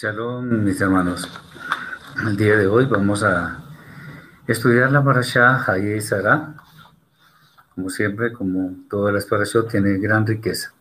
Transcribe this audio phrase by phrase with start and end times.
[0.00, 1.28] Shalom, mis hermanos.
[2.24, 3.64] El día de hoy vamos a
[4.46, 6.54] estudiar la parasha Haye Sara.
[7.74, 10.72] Como siempre, como todas las parashot, tiene gran riqueza.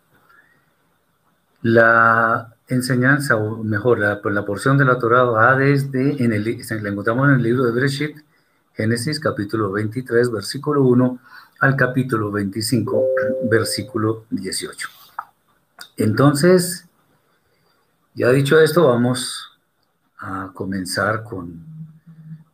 [1.63, 6.89] La enseñanza, o mejor, la, la porción de la Torah va desde, en el, la
[6.89, 8.17] encontramos en el libro de Bereshit,
[8.75, 11.19] Génesis capítulo 23, versículo 1
[11.61, 13.03] al capítulo 25,
[13.49, 14.89] versículo 18.
[15.97, 16.86] Entonces,
[18.17, 19.59] ya dicho esto, vamos
[20.17, 21.63] a comenzar con,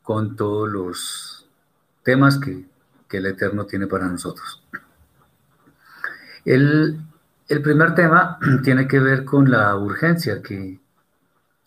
[0.02, 1.48] con todos los
[2.03, 2.72] temas que,
[3.13, 4.63] el Eterno tiene para nosotros.
[6.45, 6.99] El,
[7.48, 10.80] el primer tema tiene que ver con la urgencia que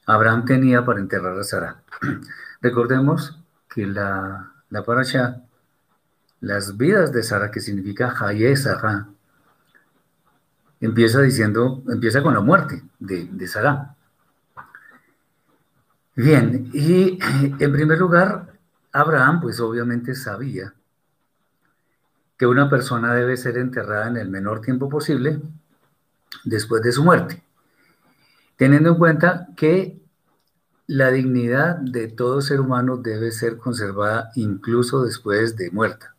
[0.07, 1.83] Abraham tenía para enterrar a Sara.
[2.61, 3.39] Recordemos
[3.73, 5.45] que la, la parasha,
[6.41, 8.57] las vidas de Sara, que significa Haye
[10.87, 13.95] empieza diciendo, empieza con la muerte de, de Sara.
[16.15, 17.19] Bien, y
[17.59, 18.55] en primer lugar,
[18.91, 20.73] Abraham pues obviamente sabía
[22.39, 25.41] que una persona debe ser enterrada en el menor tiempo posible
[26.45, 27.43] después de su muerte,
[28.57, 30.01] teniendo en cuenta que
[30.87, 36.16] la dignidad de todo ser humano debe ser conservada incluso después de muerta.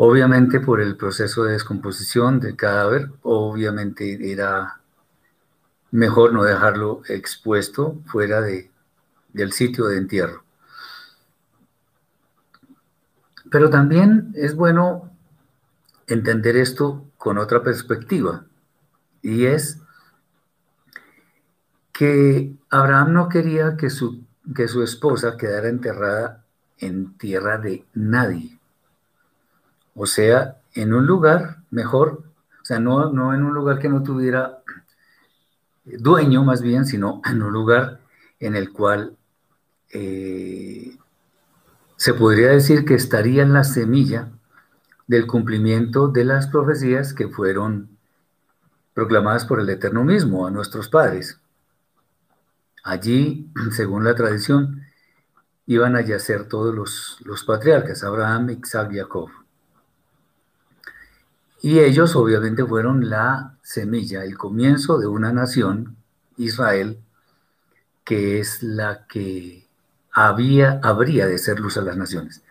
[0.00, 4.80] Obviamente por el proceso de descomposición del cadáver, obviamente era
[5.90, 8.70] mejor no dejarlo expuesto fuera de,
[9.32, 10.44] del sitio de entierro.
[13.50, 15.10] Pero también es bueno
[16.06, 18.44] entender esto con otra perspectiva,
[19.20, 19.80] y es
[21.92, 26.44] que Abraham no quería que su, que su esposa quedara enterrada
[26.78, 28.57] en tierra de nadie.
[30.00, 32.22] O sea, en un lugar mejor,
[32.62, 34.62] o sea, no, no en un lugar que no tuviera
[35.84, 37.98] dueño más bien, sino en un lugar
[38.38, 39.16] en el cual
[39.90, 40.96] eh,
[41.96, 44.28] se podría decir que estaría en la semilla
[45.08, 47.88] del cumplimiento de las profecías que fueron
[48.94, 51.40] proclamadas por el Eterno mismo a nuestros padres.
[52.84, 54.84] Allí, según la tradición,
[55.66, 59.28] iban a yacer todos los, los patriarcas, Abraham, Isaac Jacob.
[61.60, 65.96] Y ellos obviamente fueron la semilla, el comienzo de una nación,
[66.36, 67.00] Israel,
[68.04, 69.66] que es la que
[70.12, 72.42] había, habría de ser luz a las naciones.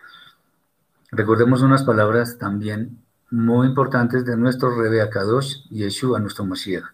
[1.10, 2.98] Recordemos unas palabras también
[3.30, 6.84] muy importantes de nuestro Rebe Akadosh, Yeshua, nuestro Mashiach.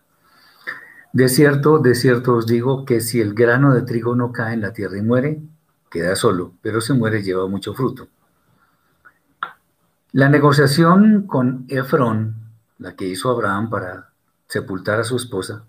[1.13, 4.63] De cierto, de cierto os digo que si el grano de trigo no cae en
[4.63, 5.43] la tierra y muere,
[5.91, 8.09] queda solo, pero si muere lleva mucho fruto.
[10.15, 12.37] La negociación con Efrón,
[12.79, 14.11] la que hizo Abraham para
[14.47, 15.65] sepultar a su esposa,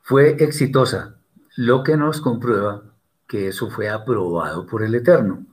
[0.00, 1.14] fue exitosa,
[1.54, 2.82] lo que nos comprueba
[3.28, 5.46] que eso fue aprobado por el Eterno.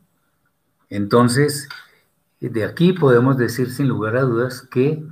[0.90, 1.70] Entonces,
[2.40, 5.06] de aquí podemos decir sin lugar a dudas que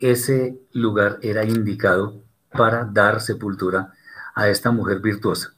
[0.00, 3.92] ese lugar era indicado para dar sepultura
[4.34, 5.54] a esta mujer virtuosa.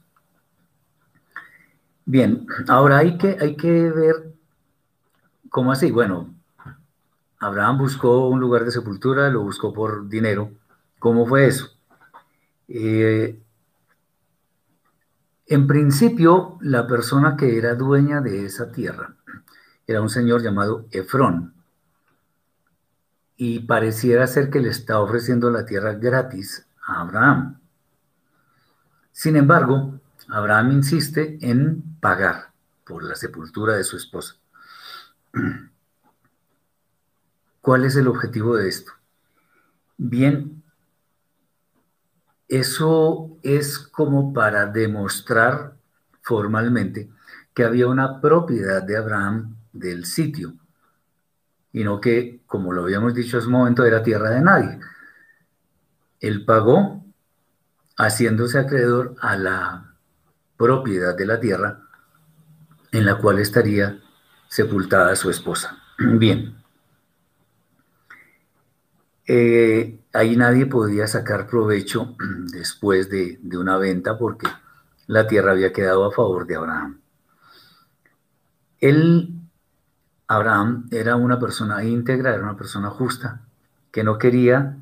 [2.05, 4.32] Bien, ahora hay que, hay que ver
[5.53, 5.91] ¿Cómo así?
[5.91, 6.33] Bueno,
[7.37, 10.51] Abraham buscó un lugar de sepultura, lo buscó por dinero.
[10.97, 11.69] ¿Cómo fue eso?
[12.67, 13.39] Eh,
[15.45, 19.13] en principio, la persona que era dueña de esa tierra
[19.85, 21.53] era un señor llamado Efrón.
[23.37, 27.59] Y pareciera ser que le está ofreciendo la tierra gratis a Abraham.
[29.11, 29.99] Sin embargo,
[30.29, 32.53] Abraham insiste en pagar
[32.87, 34.37] por la sepultura de su esposa.
[37.61, 38.91] ¿Cuál es el objetivo de esto?
[39.97, 40.63] Bien,
[42.47, 45.75] eso es como para demostrar
[46.21, 47.09] formalmente
[47.53, 50.53] que había una propiedad de Abraham del sitio
[51.71, 54.79] y no que, como lo habíamos dicho hace un momento, era tierra de nadie.
[56.19, 57.03] Él pagó
[57.97, 59.95] haciéndose acreedor a la
[60.57, 61.79] propiedad de la tierra
[62.91, 64.02] en la cual estaría
[64.53, 65.79] sepultada su esposa.
[65.97, 66.55] Bien.
[69.25, 72.15] Eh, ahí nadie podía sacar provecho
[72.51, 74.47] después de, de una venta porque
[75.07, 76.99] la tierra había quedado a favor de Abraham.
[78.79, 79.33] Él,
[80.27, 83.41] Abraham, era una persona íntegra, era una persona justa,
[83.91, 84.77] que no quería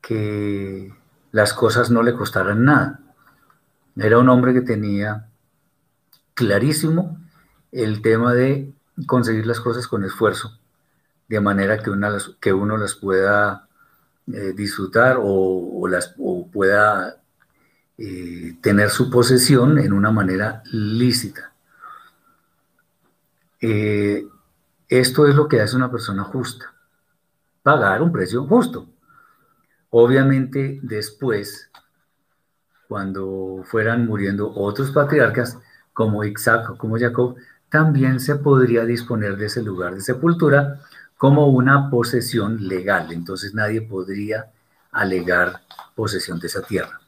[0.00, 0.94] que
[1.32, 3.00] las cosas no le costaran nada.
[3.96, 5.28] Era un hombre que tenía
[6.32, 7.18] clarísimo
[7.70, 8.72] el tema de
[9.06, 10.58] conseguir las cosas con esfuerzo,
[11.28, 13.68] de manera que, una, que uno las pueda
[14.26, 16.14] eh, disfrutar o, las,
[16.52, 17.16] pueda
[17.96, 21.52] eh, tener su posesión en una manera lícita.
[23.60, 26.72] esto es lo que hace una persona justa,
[27.62, 28.88] pagar un precio justo.
[29.90, 31.70] Obviamente después,
[32.88, 35.58] cuando fueran muriendo otros patriarcas,
[35.92, 37.36] como Isaac o como Jacob,
[37.70, 40.80] también se podría disponer de ese lugar de sepultura
[41.16, 43.12] como una posesión legal.
[43.12, 44.50] Entonces nadie podría
[44.92, 45.62] alegar
[45.94, 47.00] posesión de esa tierra.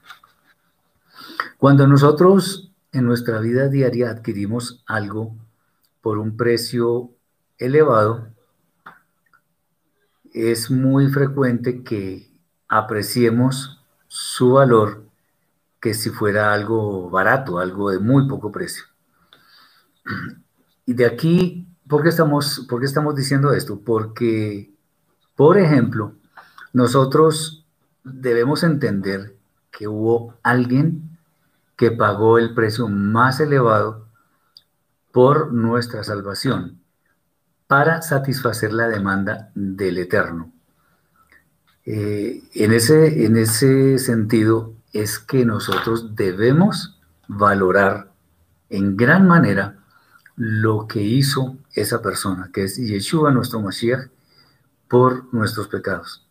[1.56, 5.34] Cuando nosotros en nuestra vida diaria adquirimos algo
[6.00, 7.10] por un precio
[7.58, 8.28] elevado,
[10.32, 12.30] es muy frecuente que
[12.68, 15.04] apreciemos su valor
[15.80, 18.84] que si fuera algo barato, algo de muy poco precio.
[20.90, 23.78] Y de aquí, ¿por qué estamos, por qué estamos diciendo esto?
[23.78, 24.74] Porque,
[25.36, 26.14] por ejemplo,
[26.72, 27.64] nosotros
[28.02, 29.36] debemos entender
[29.70, 31.16] que hubo alguien
[31.76, 34.08] que pagó el precio más elevado
[35.12, 36.80] por nuestra salvación
[37.68, 40.52] para satisfacer la demanda del Eterno.
[41.86, 46.98] Eh, en, ese, en ese sentido es que nosotros debemos
[47.28, 48.10] valorar
[48.70, 49.76] en gran manera
[50.40, 54.08] lo que hizo esa persona, que es Yeshua, nuestro Mashiach,
[54.88, 56.26] por nuestros pecados.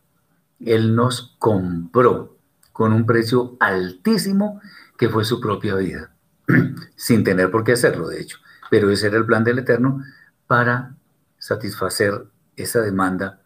[0.59, 2.35] Él nos compró
[2.73, 4.61] con un precio altísimo
[4.97, 6.11] que fue su propia vida,
[6.95, 8.39] sin tener por qué hacerlo, de hecho.
[8.71, 10.03] Pero ese era el plan del Eterno
[10.47, 10.95] para
[11.38, 13.44] satisfacer esa demanda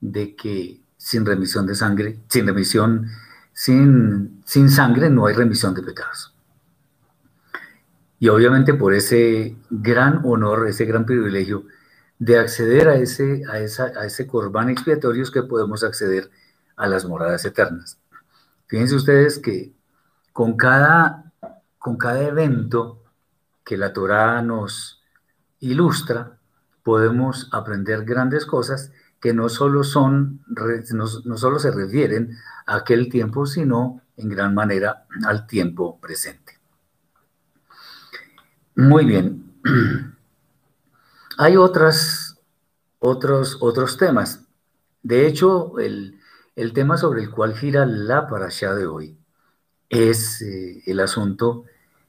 [0.00, 3.08] de que sin remisión de sangre, sin remisión,
[3.52, 6.33] sin, sin sangre no hay remisión de pecados.
[8.24, 11.66] Y obviamente por ese gran honor, ese gran privilegio
[12.18, 16.30] de acceder a ese, a esa, a ese corbán expiatorio es que podemos acceder
[16.74, 17.98] a las moradas eternas.
[18.66, 19.74] Fíjense ustedes que
[20.32, 21.34] con cada,
[21.78, 23.02] con cada evento
[23.62, 25.02] que la Torá nos
[25.60, 26.38] ilustra,
[26.82, 33.10] podemos aprender grandes cosas que no solo, son, no, no solo se refieren a aquel
[33.10, 36.43] tiempo, sino en gran manera al tiempo presente.
[38.76, 39.52] Muy bien.
[41.38, 42.40] Hay otras,
[42.98, 44.46] otros, otros temas.
[45.02, 46.18] De hecho, el,
[46.74, 49.16] tema sobre el cual gira la parasha de hoy
[49.88, 51.64] es eh, el asunto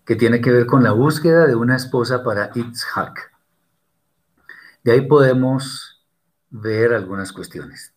[0.06, 3.32] que tiene que ver con la búsqueda de una esposa para Itzhak.
[4.84, 6.04] De ahí podemos
[6.50, 7.94] ver algunas cuestiones.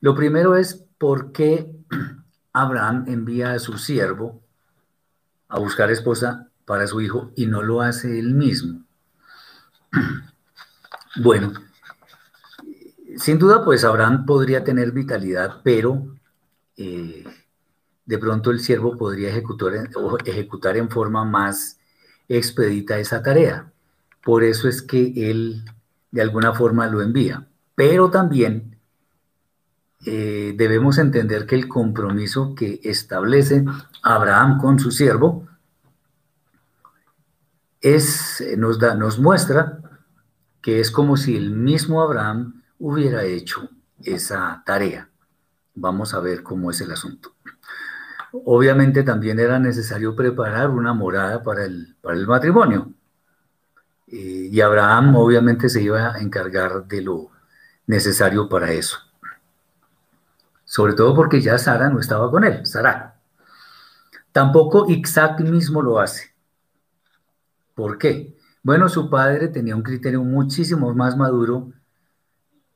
[0.00, 1.70] Lo primero es por qué
[2.52, 4.42] Abraham envía a su siervo
[5.48, 8.82] a buscar esposa para su hijo y no lo hace él mismo.
[11.16, 11.52] Bueno,
[13.16, 16.06] sin duda pues Abraham podría tener vitalidad, pero
[16.76, 17.24] eh,
[18.06, 19.88] de pronto el siervo podría ejecutar,
[20.24, 21.80] ejecutar en forma más
[22.28, 23.72] expedita esa tarea.
[24.22, 25.64] Por eso es que él
[26.10, 27.46] de alguna forma lo envía.
[27.74, 28.76] Pero también
[30.06, 33.64] eh, debemos entender que el compromiso que establece
[34.02, 35.46] Abraham con su siervo
[37.80, 39.80] es, nos, da, nos muestra
[40.60, 43.68] que es como si el mismo Abraham hubiera hecho
[44.02, 45.08] esa tarea.
[45.74, 47.34] Vamos a ver cómo es el asunto.
[48.32, 52.92] Obviamente también era necesario preparar una morada para el, para el matrimonio.
[54.06, 57.30] Eh, y Abraham obviamente se iba a encargar de lo
[57.86, 58.98] necesario para eso.
[60.64, 63.16] Sobre todo porque ya Sara no estaba con él, Sara.
[64.32, 66.29] Tampoco Isaac mismo lo hace.
[67.80, 68.36] ¿Por qué?
[68.62, 71.72] Bueno, su padre tenía un criterio muchísimo más maduro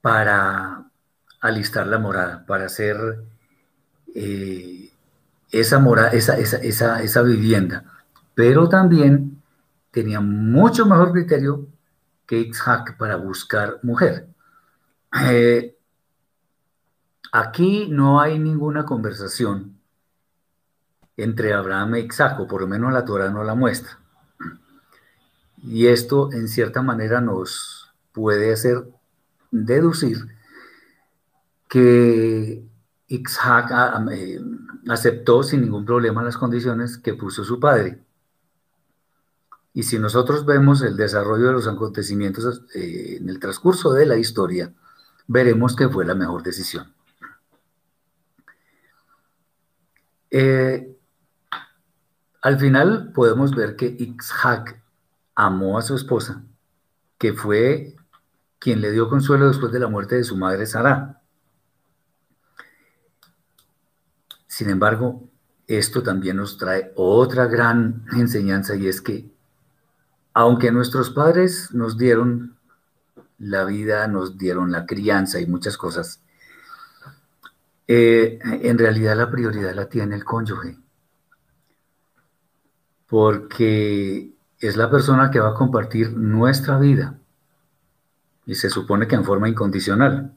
[0.00, 0.90] para
[1.42, 2.96] alistar la morada, para hacer
[4.14, 4.90] eh,
[5.50, 7.84] esa, morada, esa, esa, vivienda.
[8.34, 9.42] Pero también
[9.90, 11.66] tenía mucho mejor criterio
[12.24, 14.26] que Isaac para buscar mujer.
[15.22, 15.76] Eh,
[17.30, 19.78] aquí no hay ninguna conversación
[21.18, 23.98] entre Abraham e Isaac, o por lo menos la Torah no la muestra.
[25.66, 28.84] Y esto en cierta manera nos puede hacer
[29.50, 30.18] deducir
[31.68, 32.62] que
[33.08, 34.40] Isaac ah, eh,
[34.88, 37.98] aceptó sin ningún problema las condiciones que puso su padre.
[39.72, 44.16] Y si nosotros vemos el desarrollo de los acontecimientos eh, en el transcurso de la
[44.16, 44.72] historia,
[45.26, 46.92] veremos que fue la mejor decisión.
[50.30, 50.94] Eh,
[52.42, 54.83] al final podemos ver que Isaac
[55.34, 56.44] amó a su esposa,
[57.18, 57.96] que fue
[58.58, 61.20] quien le dio consuelo después de la muerte de su madre Sara.
[64.46, 65.28] Sin embargo,
[65.66, 69.30] esto también nos trae otra gran enseñanza y es que
[70.32, 72.56] aunque nuestros padres nos dieron
[73.38, 76.20] la vida, nos dieron la crianza y muchas cosas,
[77.86, 80.78] eh, en realidad la prioridad la tiene el cónyuge,
[83.06, 84.33] porque
[84.66, 87.18] es la persona que va a compartir nuestra vida
[88.46, 90.32] y se supone que en forma incondicional.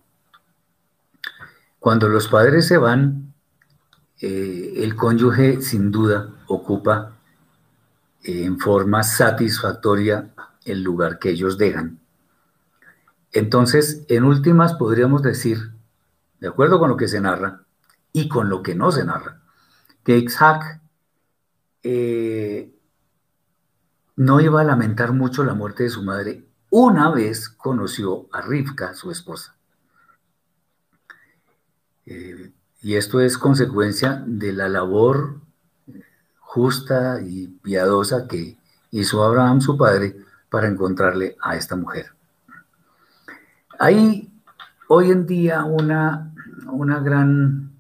[1.80, 3.34] Cuando los padres se van,
[4.20, 7.18] eh, el cónyuge sin duda ocupa
[8.24, 10.34] eh, en forma satisfactoria
[10.66, 12.00] el lugar que ellos dejan.
[13.32, 15.72] Entonces, en últimas podríamos decir,
[16.42, 17.62] de acuerdo con lo que se narra
[18.12, 19.42] y con lo que no se narra,
[20.04, 20.82] que Isaac
[21.84, 22.77] eh,
[24.18, 28.94] no iba a lamentar mucho la muerte de su madre una vez conoció a Rivka,
[28.94, 29.56] su esposa.
[32.06, 35.40] Eh, y esto es consecuencia de la labor
[36.40, 38.58] justa y piadosa que
[38.92, 40.18] hizo Abraham, su padre,
[40.50, 42.08] para encontrarle a esta mujer.
[43.80, 44.34] Hay
[44.88, 46.34] hoy en día una,
[46.72, 47.80] una gran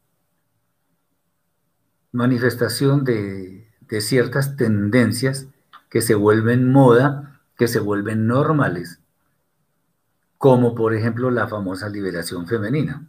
[2.12, 5.48] manifestación de, de ciertas tendencias
[5.90, 9.00] que se vuelven moda, que se vuelven normales,
[10.38, 13.08] como por ejemplo la famosa liberación femenina.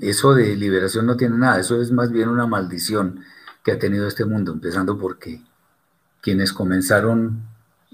[0.00, 3.20] Eso de liberación no tiene nada, eso es más bien una maldición
[3.62, 5.42] que ha tenido este mundo, empezando porque
[6.20, 7.42] quienes comenzaron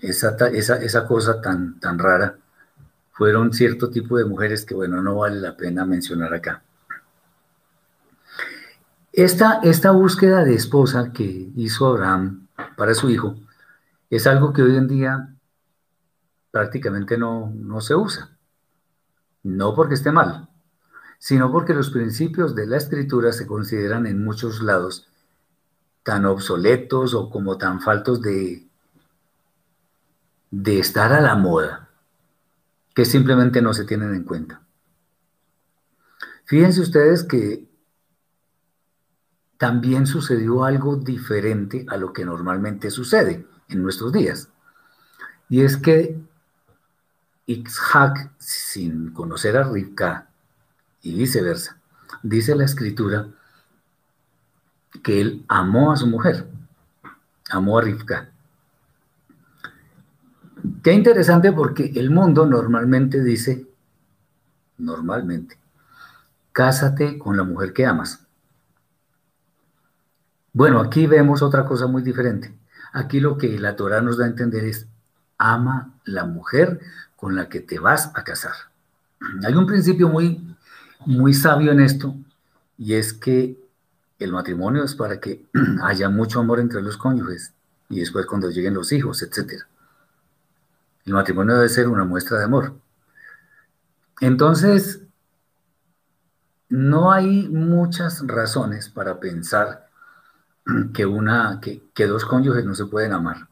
[0.01, 2.39] esa, esa, cosa tan, tan rara
[3.13, 6.63] fueron cierto tipo de mujeres que, bueno, no vale la pena mencionar acá.
[9.13, 13.37] Esta, esta búsqueda de esposa que hizo Abraham para su hijo
[14.11, 15.35] es algo que hoy en día
[16.51, 18.37] prácticamente no, no se usa.
[19.43, 20.49] No porque esté mal,
[21.19, 25.09] sino porque los principios de la escritura se consideran en muchos lados
[26.03, 28.67] tan obsoletos o como tan faltos de,
[30.51, 31.91] de estar a la moda,
[32.95, 34.63] que simplemente no se tienen en cuenta.
[36.45, 37.69] Fíjense ustedes que
[39.59, 44.49] también sucedió algo diferente a lo que normalmente sucede en nuestros días.
[45.49, 46.19] Y es que
[47.47, 50.29] Isaac, sin conocer a Rivka
[51.03, 51.79] y viceversa,
[52.23, 53.29] dice la escritura
[55.03, 56.49] que él amó a su mujer,
[57.51, 58.31] amó a Rivka.
[60.83, 63.67] Qué interesante porque el mundo normalmente dice,
[64.77, 65.59] normalmente,
[66.53, 68.28] cásate con la mujer que amas.
[70.59, 72.53] Bueno, aquí vemos otra cosa muy diferente.
[72.93, 74.89] Aquí lo que la Torah nos da a entender es,
[75.39, 76.81] ama la mujer
[77.15, 78.55] con la que te vas a casar.
[79.47, 80.57] Hay un principio muy,
[81.07, 82.13] muy sabio en esto,
[82.77, 83.57] y es que
[84.19, 85.47] el matrimonio es para que
[85.85, 87.55] haya mucho amor entre los cónyuges
[87.89, 89.63] y después cuando lleguen los hijos, etc.
[91.05, 92.75] El matrimonio debe ser una muestra de amor.
[94.21, 95.03] Entonces,
[96.69, 99.88] no hay muchas razones para pensar
[100.93, 103.49] que, una, que, que dos cónyuges no se pueden amar.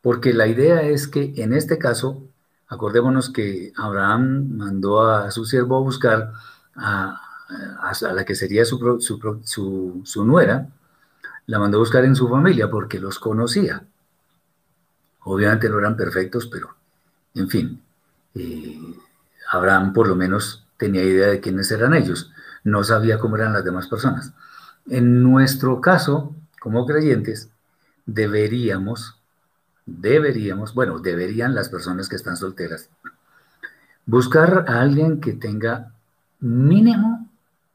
[0.00, 2.22] Porque la idea es que en este caso,
[2.68, 6.32] acordémonos que Abraham mandó a su siervo a buscar
[6.74, 7.20] a,
[7.80, 10.68] a, la que sería su, su, su, nuera,
[11.46, 13.84] la mandó a buscar en su familia porque los conocía.
[15.24, 16.74] Obviamente no eran perfectos, pero
[17.34, 17.80] en fin,
[18.34, 18.80] eh,
[19.52, 22.32] Abraham por lo menos tenía idea de quiénes eran ellos,
[22.64, 24.32] no sabía cómo eran las demás personas.
[24.88, 27.50] En nuestro caso, como creyentes,
[28.06, 29.16] deberíamos,
[29.86, 32.88] deberíamos, bueno, deberían las personas que están solteras,
[34.06, 35.92] buscar a alguien que tenga
[36.40, 37.28] mínimo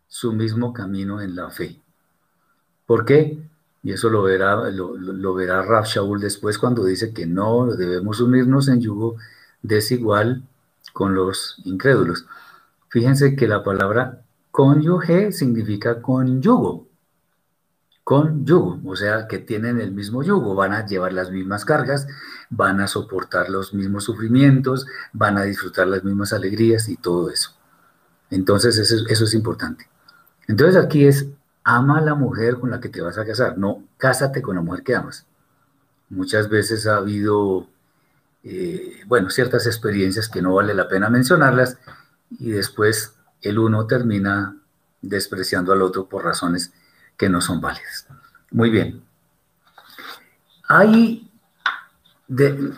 [0.08, 1.80] su mismo camino en la fe.
[2.86, 3.38] ¿Por qué?
[3.84, 8.68] Y eso lo verá, lo, verá Rab Shaul después cuando dice que no debemos unirnos
[8.68, 9.16] en yugo
[9.62, 10.44] desigual
[10.94, 12.26] con los incrédulos.
[12.90, 14.22] Fíjense que la palabra
[14.52, 16.88] cónyuge significa conyugo
[18.08, 22.08] con yugo, o sea, que tienen el mismo yugo, van a llevar las mismas cargas,
[22.50, 27.52] van a soportar los mismos sufrimientos, van a disfrutar las mismas alegrías y todo eso.
[28.30, 29.90] Entonces, eso, es importante.
[30.48, 31.28] Entonces, aquí es,
[31.66, 34.62] ama a la mujer con la que te vas a casar, no cásate con la
[34.62, 35.26] mujer que amas.
[36.10, 37.68] Muchas veces ha habido,
[38.42, 41.78] eh, bueno, ciertas experiencias que no vale la pena mencionarlas
[42.40, 44.56] y después el uno termina
[45.02, 46.72] despreciando al otro por razones
[47.18, 48.08] que no son válidas.
[48.52, 49.04] Muy bien.
[50.68, 51.30] Hay,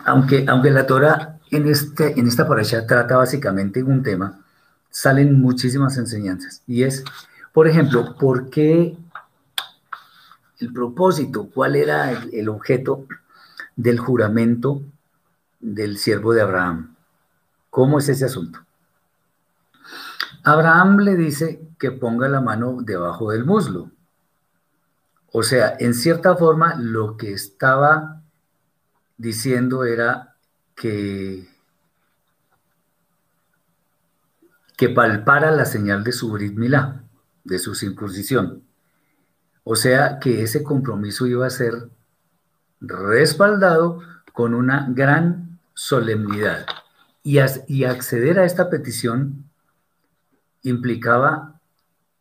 [0.04, 4.40] aunque, aunque la Torah en, este, en esta parasha trata básicamente un tema,
[4.90, 7.04] salen muchísimas enseñanzas y es
[7.52, 8.96] Por ejemplo, ¿por qué
[10.58, 11.48] el propósito?
[11.52, 13.06] ¿Cuál era el objeto
[13.76, 14.82] del juramento
[15.58, 16.94] del siervo de Abraham?
[17.70, 18.60] ¿Cómo es ese asunto?
[20.42, 23.90] Abraham le dice que ponga la mano debajo del muslo.
[25.32, 28.22] O sea, en cierta forma lo que estaba
[29.16, 30.34] diciendo era
[30.74, 31.48] que,
[34.76, 37.04] que palpara la señal de su brit milá,
[37.44, 38.64] de su circuncisión.
[39.62, 41.90] O sea, que ese compromiso iba a ser
[42.80, 44.00] respaldado
[44.32, 46.66] con una gran solemnidad.
[47.22, 49.44] Y, y acceder a esta petición
[50.62, 51.60] implicaba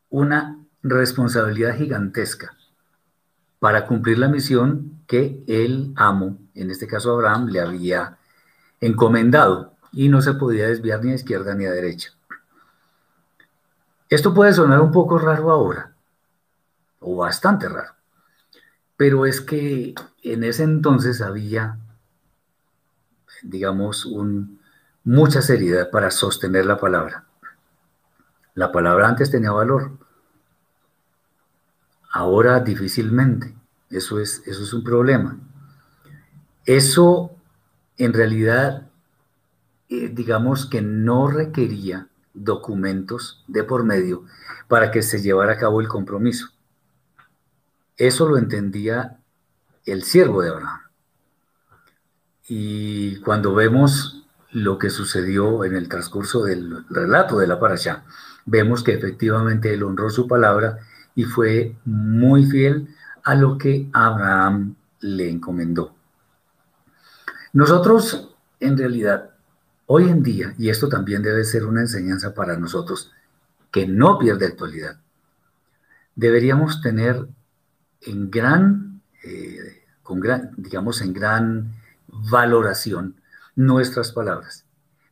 [0.09, 2.58] una responsabilidad gigantesca
[3.59, 8.17] para cumplir la misión que el amo, en este caso Abraham, le había
[8.79, 12.11] encomendado y no se podía desviar ni a izquierda ni a derecha.
[14.09, 15.93] Esto puede sonar un poco raro ahora,
[16.99, 17.93] o bastante raro,
[18.97, 21.77] pero es que en ese entonces había,
[23.43, 24.59] digamos, un,
[25.03, 27.25] mucha seriedad para sostener la palabra.
[28.55, 29.91] La palabra antes tenía valor,
[32.19, 33.53] ahora difícilmente.
[33.89, 35.37] Eso es, eso es un problema.
[36.65, 37.31] Eso
[37.97, 38.89] en realidad,
[39.89, 44.23] eh, digamos que no requería documentos de por medio
[44.67, 46.49] para que se llevara a cabo el compromiso.
[47.97, 49.19] Eso lo entendía
[49.85, 50.79] el siervo de Abraham.
[52.47, 58.05] Y cuando vemos lo que sucedió en el transcurso del relato de la parasha,
[58.45, 60.79] vemos que efectivamente él honró su palabra
[61.15, 62.87] y fue muy fiel
[63.23, 65.95] a lo que Abraham le encomendó.
[67.53, 69.31] Nosotros, en realidad,
[69.87, 73.11] hoy en día, y esto también debe ser una enseñanza para nosotros,
[73.71, 74.99] que no pierde actualidad,
[76.15, 77.27] deberíamos tener
[78.01, 81.73] en gran, eh, con gran, digamos, en gran
[82.07, 83.15] valoración
[83.55, 84.65] nuestras palabras.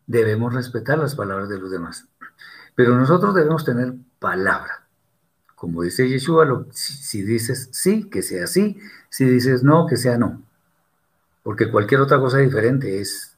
[0.05, 2.07] Debemos respetar las palabras de los demás.
[2.75, 4.76] Pero nosotros debemos tener palabra.
[5.57, 8.77] Como dice Yeshua, si, dices sí, que sea sí,
[9.09, 10.43] si dices no, que sea no.
[11.41, 13.35] Porque cualquier otra cosa diferente es,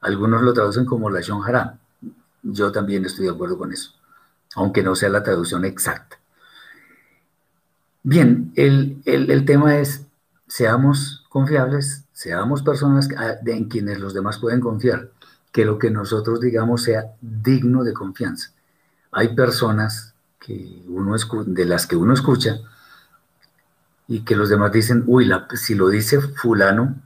[0.00, 1.40] algunos lo traducen como la Shon
[2.42, 3.92] Yo también estoy de acuerdo con eso,
[4.56, 6.18] aunque no sea la traducción exacta.
[8.02, 10.04] Bien, el, el tema es,
[10.48, 13.08] seamos confiables, seamos personas
[13.46, 15.12] en quienes los demás pueden confiar
[15.52, 18.50] que lo que nosotros digamos sea digno de confianza.
[19.12, 20.11] Hay personas
[20.88, 22.58] uno de las que uno escucha
[24.08, 26.96] y que los demás dicen, uy, si lo dice fulano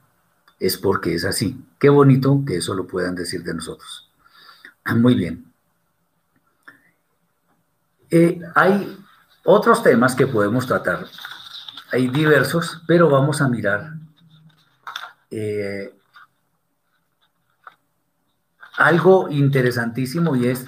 [0.58, 1.64] es porque es así.
[1.78, 4.10] Qué bonito que eso lo puedan decir de nosotros.
[4.96, 5.52] Muy bien.
[8.10, 8.98] Eh, hay
[9.44, 11.06] otros temas que podemos tratar.
[11.92, 13.94] Hay diversos, pero vamos a mirar
[15.30, 15.94] eh,
[18.76, 20.64] algo interesantísimo y es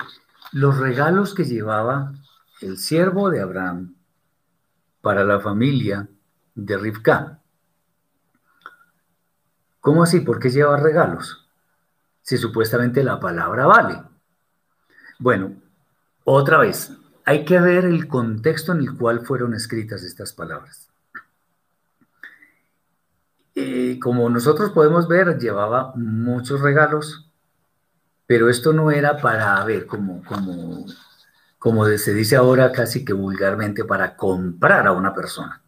[0.53, 2.13] los regalos que llevaba
[2.61, 3.95] el siervo de Abraham
[5.01, 6.09] para la familia
[6.55, 7.41] de Rivka.
[9.81, 10.21] ¿Cómo así?
[10.21, 11.49] ¿Por qué lleva regalos?
[12.23, 14.03] Si supuestamente la palabra vale.
[15.19, 15.55] Bueno,
[16.25, 16.93] otra vez,
[17.25, 20.89] hay que ver el contexto en el cual fueron escritas estas palabras.
[24.01, 27.29] Como nosotros podemos ver, llevaba muchos regalos,
[28.27, 30.87] pero esto no era para, ver, como, como,
[31.59, 35.61] como se dice ahora casi que vulgarmente, para comprar a una persona.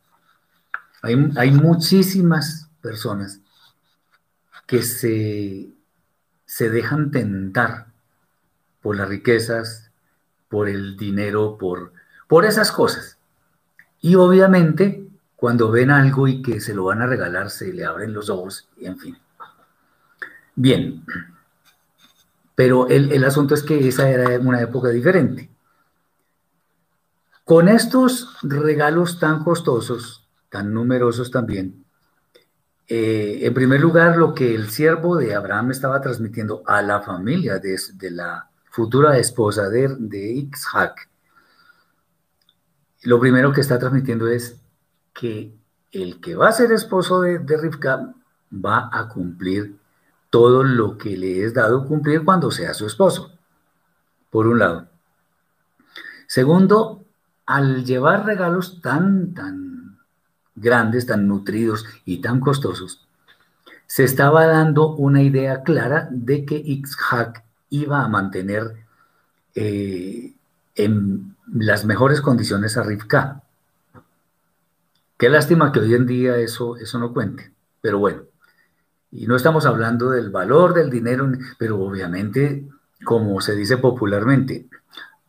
[1.03, 3.41] Hay, hay muchísimas personas
[4.67, 5.71] que se,
[6.45, 7.87] se dejan tentar
[8.83, 9.91] por las riquezas,
[10.49, 11.93] por el dinero, por,
[12.29, 13.19] por esas cosas.
[14.01, 18.13] Y obviamente cuando ven algo y que se lo van a regalar, se le abren
[18.13, 19.17] los ojos, y en fin.
[20.55, 21.03] Bien,
[22.55, 25.50] pero el, asunto es que esa era una época diferente.
[27.51, 31.85] Con estos regalos tan costosos, tan numerosos también,
[32.87, 37.59] eh, en primer lugar, lo que el siervo de Abraham estaba transmitiendo a la familia
[37.59, 37.77] de,
[38.13, 40.49] la futura esposa de, de
[43.03, 44.61] lo primero que está transmitiendo es
[45.13, 45.53] que
[45.91, 48.15] el que va a ser esposo de, de Rivka
[48.65, 49.77] va a cumplir
[50.31, 53.37] todo lo que le es dado cumplir cuando sea su esposo,
[54.31, 54.87] por un lado.
[56.29, 57.01] Segundo,
[57.51, 59.99] al llevar regalos tan, tan
[60.55, 63.09] grandes, tan nutridos y tan costosos,
[63.89, 68.77] se estaba dando una idea clara de que Ixhak iba a mantener
[69.57, 70.33] eh,
[70.77, 73.43] en las mejores condiciones a Rivka.
[75.19, 78.23] Qué lástima que hoy en día eso, eso no cuente, pero bueno.
[79.11, 82.69] Y no estamos hablando del valor del dinero, pero obviamente,
[83.05, 84.69] como se dice popularmente,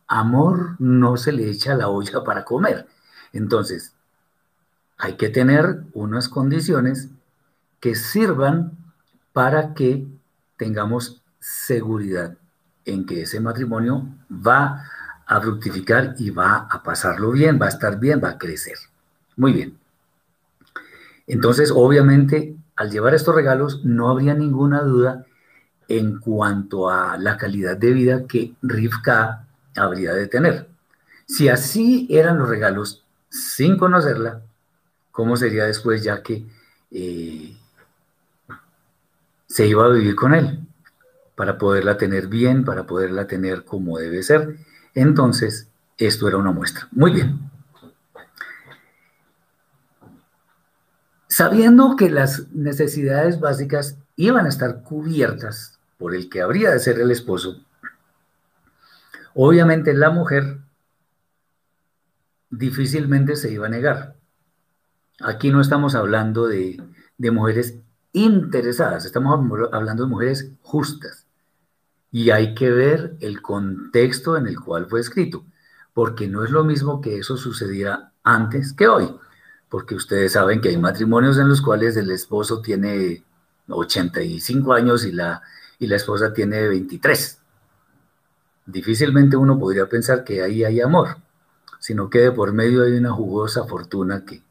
[0.06, 2.86] amor no se le echa a la olla para comer.
[3.32, 3.94] Entonces,
[4.98, 7.08] hay que tener unas condiciones
[7.80, 8.72] que sirvan
[9.32, 10.06] para que
[10.56, 12.36] tengamos seguridad
[12.84, 14.84] en que ese matrimonio va
[15.26, 18.76] a fructificar y va a pasarlo bien, va a estar bien, va a crecer.
[19.36, 19.78] Muy bien.
[21.26, 25.24] Entonces, obviamente, al llevar estos regalos, no habría ninguna duda
[25.88, 30.68] en cuanto a la calidad de vida que Rivka habría de tener.
[31.26, 34.42] Si así eran los regalos sin conocerla,
[35.10, 36.44] ¿cómo sería después ya que
[36.90, 37.56] eh,
[39.46, 40.60] se iba a vivir con él?
[41.34, 44.58] Para poderla tener bien, para poderla tener como debe ser.
[44.94, 46.88] Entonces, esto era una muestra.
[46.90, 47.50] Muy bien.
[51.28, 57.00] Sabiendo que las necesidades básicas iban a estar cubiertas por el que habría de ser
[57.00, 57.64] el esposo,
[59.34, 60.58] obviamente la mujer
[62.50, 64.16] difícilmente se iba a negar.
[65.20, 66.80] Aquí no estamos hablando de,
[67.18, 67.78] mujeres
[68.12, 69.40] interesadas, estamos
[69.72, 71.26] hablando de mujeres justas.
[72.10, 75.44] Y hay que ver el contexto en el cual fue escrito,
[75.94, 79.08] porque no es lo mismo que eso sucediera antes que hoy,
[79.68, 83.24] porque ustedes saben que hay matrimonios en los cuales el esposo tiene
[83.68, 85.42] 85 años y la,
[85.78, 87.41] y la esposa tiene 23.
[88.66, 91.16] Difícilmente uno podría pensar que ahí hay amor,
[91.78, 94.42] sino que de por medio hay una jugosa fortuna que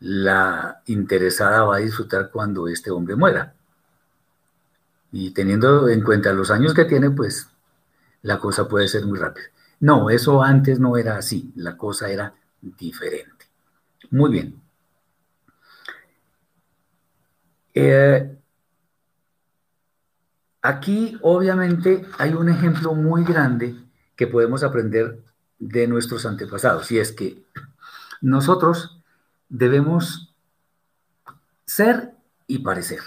[0.00, 3.54] la interesada va a disfrutar cuando este hombre muera.
[5.12, 7.48] Y teniendo en cuenta los años que tiene, pues
[8.22, 9.46] la cosa puede ser muy rápida.
[9.80, 13.46] No, eso antes no era así, la cosa era diferente.
[14.10, 14.60] Muy bien.
[17.74, 18.37] Eh,
[20.68, 23.74] aquí obviamente hay un ejemplo muy grande
[24.16, 25.18] que podemos aprender
[25.58, 27.42] de nuestros antepasados, y es que
[28.20, 29.00] nosotros
[29.48, 30.34] debemos
[31.64, 32.12] ser
[32.46, 33.00] y parecer.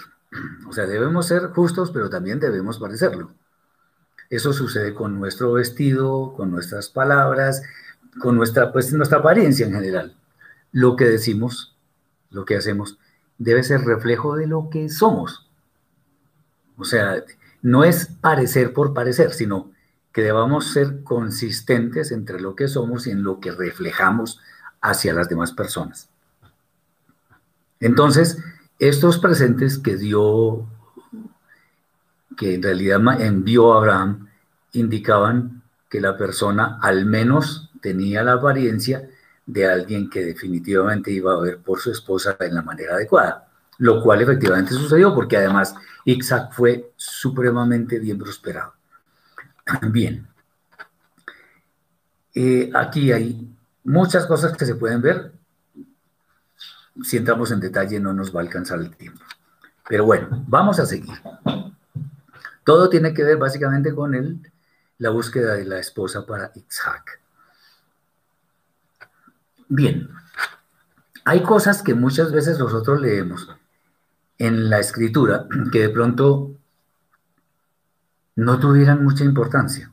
[0.66, 3.32] O sea, debemos ser justos, pero también debemos parecerlo.
[4.28, 7.62] Eso sucede con nuestro vestido, con nuestras palabras,
[8.18, 10.16] con nuestra, pues, nuestra apariencia en general.
[10.72, 11.76] Lo que decimos,
[12.30, 12.98] lo que hacemos,
[13.38, 15.48] debe ser reflejo de lo que somos.
[16.76, 17.22] O sea,
[17.62, 19.70] no es parecer por parecer, sino
[20.12, 24.40] que debamos ser consistentes entre lo que somos y en lo que reflejamos
[24.80, 26.10] hacia las demás personas.
[27.80, 28.38] Entonces,
[28.78, 30.66] estos presentes que dio,
[32.36, 34.28] que en realidad envió Abraham,
[34.72, 39.08] indicaban que la persona al menos tenía la apariencia
[39.46, 44.02] de alguien que definitivamente iba a ver por su esposa en la manera adecuada, lo
[44.02, 48.74] cual efectivamente sucedió porque además Isaac fue supremamente bien prosperado.
[49.82, 50.26] Bien,
[52.34, 53.54] eh, aquí hay
[53.84, 55.32] muchas cosas que se pueden ver,
[57.02, 59.24] si entramos en detalle no nos va a alcanzar el tiempo.
[59.88, 61.18] Pero bueno, vamos a seguir.
[62.64, 64.52] Todo tiene que ver básicamente con el,
[64.98, 67.20] la búsqueda de la esposa para Isaac.
[69.68, 70.08] Bien,
[71.24, 73.48] hay cosas que muchas veces nosotros leemos
[74.42, 76.50] en la escritura que de pronto
[78.34, 79.92] no tuvieran mucha importancia.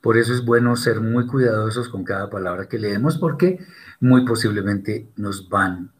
[0.00, 3.64] Por eso es bueno ser muy cuidadosos con cada palabra que leemos porque
[4.00, 5.92] muy posiblemente nos van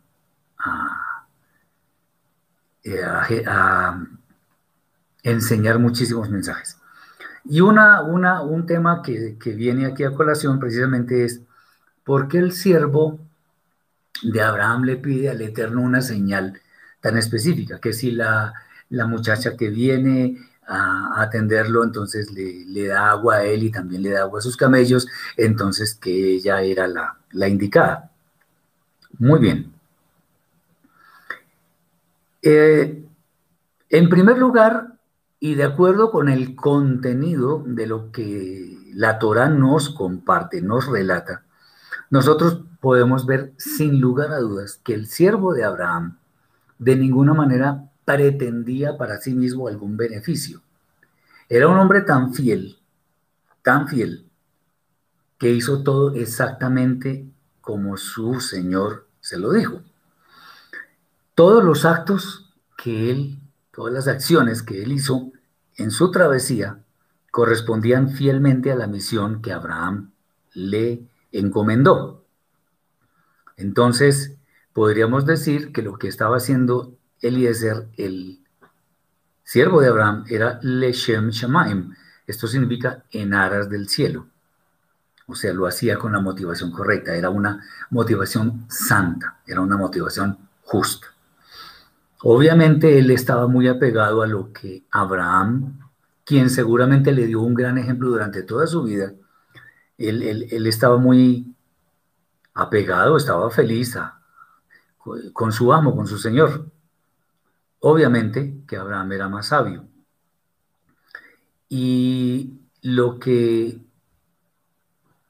[0.59, 0.99] a,
[5.23, 6.79] enseñar muchísimos mensajes.
[7.45, 11.43] Y una, una, un tema que, viene aquí a colación precisamente es,
[12.03, 13.21] ¿por qué el siervo
[14.25, 16.61] de Abraham le pide al Eterno una señal
[17.03, 17.79] tan específica?
[17.79, 18.55] Que si la,
[18.91, 24.11] muchacha que viene a atenderlo, entonces le, le, da agua a él y también le
[24.11, 28.11] da agua a sus camellos, entonces que ella era la, la indicada.
[29.19, 29.73] Muy bien.
[32.43, 33.05] Eh,
[33.91, 34.95] en primer lugar,
[35.39, 41.45] y de acuerdo con el contenido de lo que la Torah nos comparte, nos relata,
[42.11, 46.19] nosotros podemos ver sin lugar a dudas que el siervo de Abraham
[46.83, 50.61] de ninguna manera pretendía para sí mismo algún beneficio.
[51.49, 52.79] Era un hombre tan fiel,
[53.63, 54.29] tan fiel,
[55.39, 57.27] que hizo todo exactamente
[57.61, 59.83] como su Señor se lo dijo
[61.35, 63.39] todos los actos que él,
[63.73, 65.33] todas las acciones que él hizo
[65.77, 66.79] en su travesía
[67.31, 70.13] correspondían fielmente a la misión que Abraham
[70.53, 72.25] le encomendó.
[73.57, 74.37] Entonces,
[74.73, 78.41] podríamos decir que lo que estaba haciendo Eliezer, el
[79.45, 81.95] siervo de Abraham, era Leshem Shamaim.
[82.27, 84.27] Esto significa en aras del cielo.
[85.27, 90.39] O sea, lo hacía con la motivación correcta, era una motivación santa, era una motivación
[90.63, 91.09] justa.
[92.23, 95.79] Obviamente él estaba muy apegado a lo que Abraham,
[96.25, 99.13] quien seguramente le dio un gran ejemplo durante toda su vida,
[99.99, 101.55] él, estaba muy
[102.55, 103.97] apegado, estaba feliz
[105.33, 106.67] con su amo, con su señor.
[107.81, 109.85] Obviamente que Abraham era más sabio.
[111.69, 113.81] Y lo que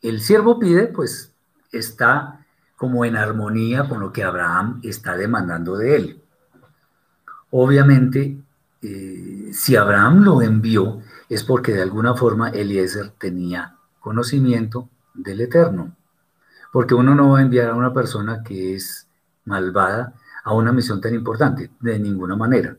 [0.02, 1.32] el siervo pide, pues
[1.70, 2.44] está
[2.76, 6.22] como en armonía con lo que Abraham está demandando de él.
[7.50, 8.38] Obviamente,
[8.82, 15.94] eh, si Abraham lo envió, es porque de alguna forma Eliezer tenía conocimiento del Eterno.
[16.72, 19.01] Porque uno no va a enviar a una persona que es
[19.44, 22.76] malvada a una misión tan importante, de ninguna manera.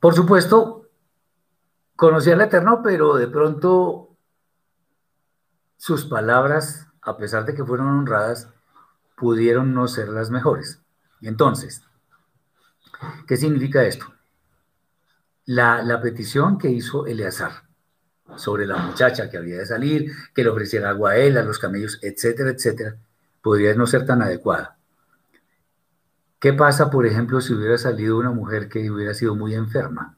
[0.00, 0.88] Por supuesto,
[1.96, 4.16] conocía al Eterno, pero de pronto
[5.76, 8.48] sus palabras, a pesar de que fueron honradas,
[9.16, 10.80] pudieron no ser las mejores.
[11.20, 11.82] Entonces,
[13.26, 14.06] ¿qué significa esto?
[15.44, 17.64] La, la petición que hizo Eleazar
[18.36, 21.58] sobre la muchacha que había de salir, que le ofreciera agua a él, a los
[21.58, 22.96] camellos, etcétera, etcétera,
[23.42, 24.78] podría no ser tan adecuada.
[26.38, 30.16] ¿Qué pasa, por ejemplo, si hubiera salido una mujer que hubiera sido muy enferma?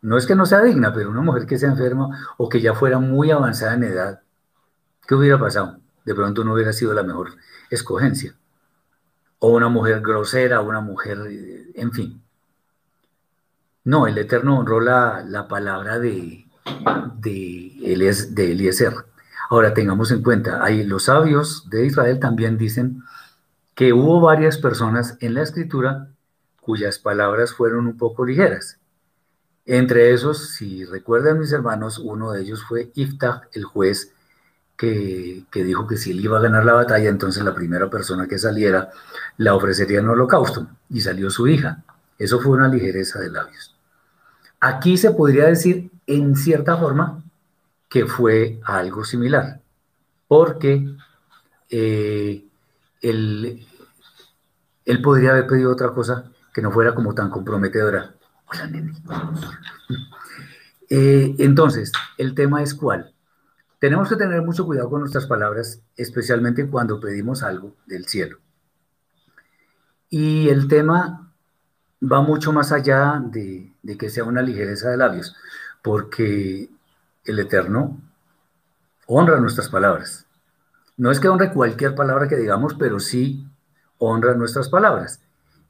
[0.00, 2.74] No es que no sea digna, pero una mujer que sea enferma o que ya
[2.74, 4.22] fuera muy avanzada en edad,
[5.06, 5.80] ¿qué hubiera pasado?
[6.04, 7.30] De pronto no hubiera sido la mejor
[7.70, 8.36] escogencia.
[9.40, 12.22] O una mujer grosera, una mujer, eh, en fin.
[13.84, 16.46] No, el Eterno honró la, la palabra de,
[17.16, 18.94] de, de Eliezer.
[19.48, 23.02] Ahora tengamos en cuenta, ahí los sabios de Israel también dicen
[23.74, 26.08] que hubo varias personas en la escritura
[26.60, 28.78] cuyas palabras fueron un poco ligeras.
[29.64, 34.12] Entre esos, si recuerdan mis hermanos, uno de ellos fue Iftach, el juez,
[34.76, 38.26] que, que, dijo que si él iba a ganar la batalla, entonces la primera persona
[38.26, 38.90] que saliera
[39.38, 41.84] la ofrecería en holocausto, y salió su hija.
[42.18, 43.74] Eso fue una ligereza de labios.
[44.60, 47.22] Aquí se podría decir en cierta forma
[47.88, 49.60] que fue algo similar,
[50.26, 50.86] porque
[51.70, 52.44] eh,
[53.00, 53.66] él,
[55.02, 58.14] podría haber pedido otra cosa que no fuera como tan comprometedora.
[58.46, 58.92] Hola, nene.
[60.90, 63.12] Eh, entonces, el tema es cuál.
[63.78, 68.38] Tenemos que tener mucho cuidado con nuestras palabras, especialmente cuando pedimos algo del cielo.
[70.08, 71.30] Y el tema
[72.02, 75.36] va mucho más allá de, que sea una ligereza de labios,
[75.82, 76.70] porque
[77.28, 78.00] el Eterno
[79.06, 80.26] honra nuestras palabras.
[80.96, 83.46] No es que honre cualquier palabra que digamos, pero sí
[83.98, 85.20] honra nuestras palabras.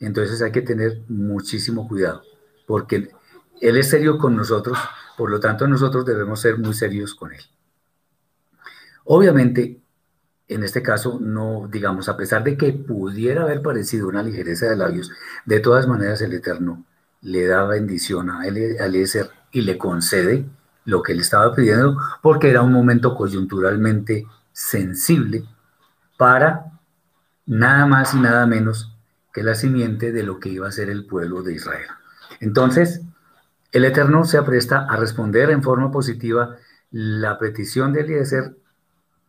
[0.00, 2.22] Entonces hay que tener muchísimo cuidado,
[2.66, 3.10] porque
[3.60, 4.78] Él es serio con nosotros,
[5.16, 7.42] por lo tanto nosotros debemos ser muy serios con Él.
[9.04, 9.80] Obviamente,
[10.46, 14.76] en este caso, no, digamos, a pesar de que pudiera haber parecido una ligereza de
[14.76, 15.10] labios,
[15.44, 16.84] de todas maneras el Eterno
[17.20, 20.46] le da bendición a Eliezer y le concede
[20.88, 25.44] lo que él estaba pidiendo, porque era un momento coyunturalmente sensible
[26.16, 26.72] para
[27.44, 28.96] nada más y nada menos
[29.30, 31.88] que la simiente de lo que iba a ser el pueblo de Israel.
[32.40, 33.02] Entonces,
[33.70, 36.56] el Eterno se apresta a responder en forma positiva
[36.90, 38.56] la petición de Eliezer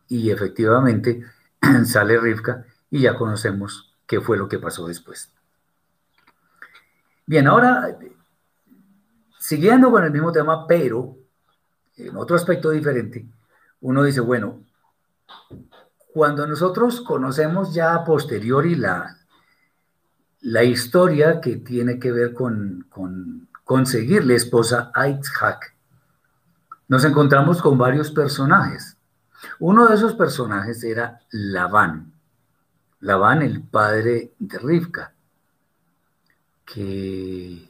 [0.08, 1.26] y efectivamente
[1.84, 5.30] sale Rivka y ya conocemos qué fue lo que pasó después.
[7.26, 7.98] Bien, ahora,
[9.38, 11.19] siguiendo con el mismo tema, pero
[12.06, 13.26] en otro aspecto diferente,
[13.80, 14.64] uno dice, bueno,
[16.12, 19.16] cuando nosotros conocemos ya a posteriori la,
[20.40, 25.06] la historia que tiene que ver con, con conseguirle esposa a
[26.88, 28.96] nos encontramos con varios personajes.
[29.60, 32.12] Uno de esos personajes era Labán.
[32.98, 35.14] Labán, el padre de Rivka,
[36.64, 37.69] que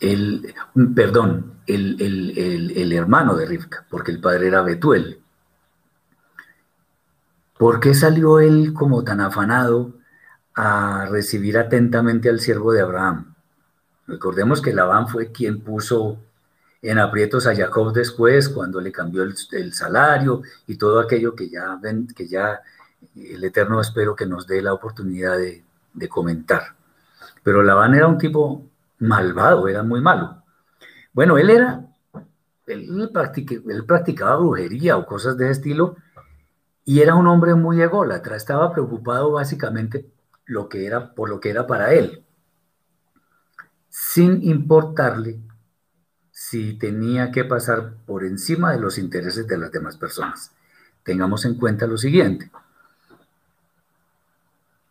[0.00, 0.54] el,
[0.94, 5.20] perdón, el, hermano de Rivka, porque el padre era Betuel.
[7.58, 9.94] ¿Por qué salió él como tan afanado
[10.54, 13.34] a recibir atentamente al siervo de Abraham?
[14.06, 16.18] Recordemos que Labán fue quien puso
[16.82, 21.76] en aprietos a Jacob después, cuando le cambió el, salario y todo aquello que ya
[21.80, 22.60] ven, que ya
[23.16, 26.76] el Eterno espero que nos dé la oportunidad de, de comentar.
[27.42, 28.66] Pero Labán era un tipo
[28.98, 30.42] malvado, era muy malo.
[31.12, 31.86] Bueno, él era
[32.66, 33.10] él,
[33.86, 35.96] practicaba brujería o cosas de ese estilo
[36.84, 40.08] y era un hombre muy ególatra, estaba preocupado básicamente
[40.44, 42.24] lo que era, por lo que era para él,
[43.88, 45.40] sin importarle
[46.30, 50.52] si tenía que pasar por encima de los intereses de las demás personas.
[51.02, 52.50] Tengamos en cuenta lo siguiente.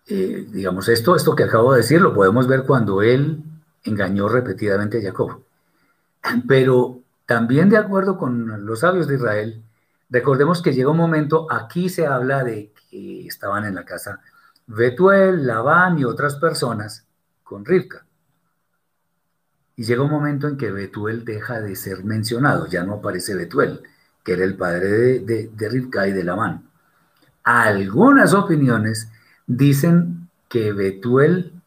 [0.08, 3.44] Eh, digamos, esto, esto que acabo de decir lo podemos ver cuando él
[3.86, 5.44] engañó repetidamente a Jacob.
[6.48, 9.64] Pero también de acuerdo con los sabios de Israel,
[10.10, 14.20] recordemos que llega un momento, aquí se habla de que estaban en la casa
[14.68, 17.06] Betuel, Labán y otras personas
[17.44, 18.06] con Rivka.
[19.76, 23.82] Y llega un momento en que Betuel deja de ser mencionado, ya no aparece Betuel,
[24.24, 26.70] que era el padre de, de, Rivka y de Labán.
[27.44, 29.12] Algunas opiniones
[29.46, 31.62] dicen que Betuel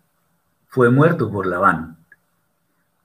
[0.68, 1.97] fue muerto por Labán,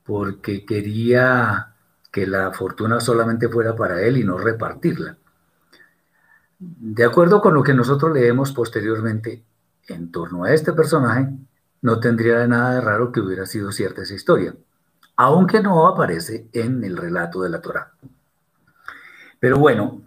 [0.05, 1.73] porque quería
[2.11, 5.17] que la fortuna solamente fuera para él y no repartirla.
[6.59, 9.43] De acuerdo con lo que nosotros leemos posteriormente
[9.87, 11.29] en torno a este personaje,
[11.81, 14.55] no tendría nada de raro que hubiera sido cierta esa historia,
[15.15, 17.91] aunque no aparece en el relato de la Torá.
[19.39, 20.01] Pero bueno,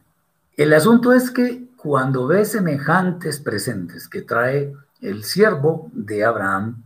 [0.56, 6.84] el asunto es que cuando ve semejantes presentes que trae el siervo de Abraham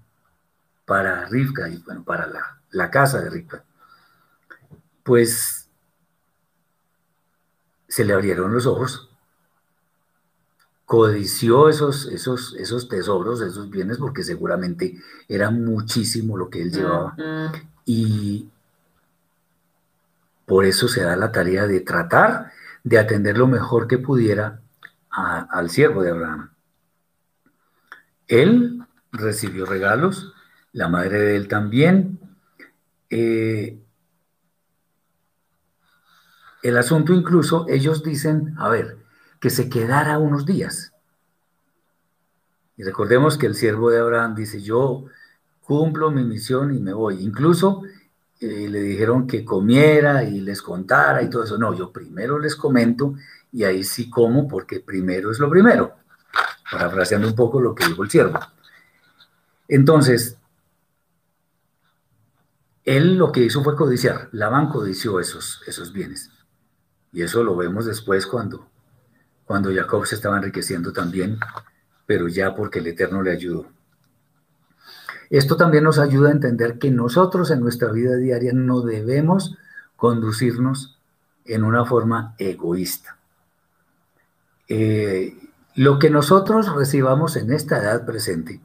[0.85, 3.65] para Rivka y bueno, para la, la casa de Rivka,
[5.03, 5.69] pues
[7.89, 9.09] se le abrieron los ojos,
[10.87, 14.97] codició esos, esos, esos tesoros, esos bienes, porque seguramente
[15.29, 17.17] era muchísimo lo que él llevaba.
[17.85, 18.49] Y
[20.47, 22.53] por eso se da la tarea de tratar
[22.85, 24.61] de atender lo mejor que pudiera
[25.11, 26.51] al siervo de Abraham.
[28.29, 30.33] Él recibió regalos,
[30.73, 32.20] la madre de él también.
[33.11, 33.79] Eh,
[36.63, 38.99] el asunto incluso, ellos dicen, a ver,
[39.41, 40.93] que se quedara unos días.
[42.77, 45.07] Y recordemos que el siervo de Abraham dice, yo
[45.61, 47.23] cumplo mi misión y me voy.
[47.23, 47.83] Incluso
[48.41, 51.59] eh, le dijeron que comiera y les contara y todo eso.
[51.59, 53.15] No, yo primero les comento
[53.53, 55.97] y ahí sí como porque primero es lo primero.
[56.71, 58.39] Parafraseando un poco lo que dijo el siervo.
[59.69, 60.39] Entonces,
[62.85, 64.29] él lo que hizo fue codiciar.
[64.33, 66.31] Labán codició esos, esos bienes.
[67.13, 68.69] Y eso lo vemos después cuando,
[69.45, 71.39] cuando Jacob se estaba enriqueciendo también,
[72.07, 73.67] pero ya porque el Eterno le ayudó.
[75.29, 79.57] Esto también nos ayuda a entender que nosotros en nuestra vida diaria no debemos
[79.97, 80.99] conducirnos
[81.45, 83.17] en una forma egoísta.
[84.69, 85.37] Eh,
[85.75, 88.61] lo que nosotros recibamos en esta edad presente,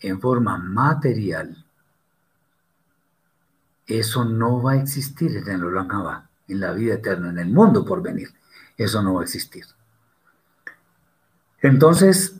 [0.00, 1.64] en forma material,
[3.88, 5.88] eso no va a existir en el Olam
[6.46, 8.28] en la vida eterna, en el mundo por venir.
[8.76, 9.64] Eso no va a existir.
[11.60, 12.36] Entonces,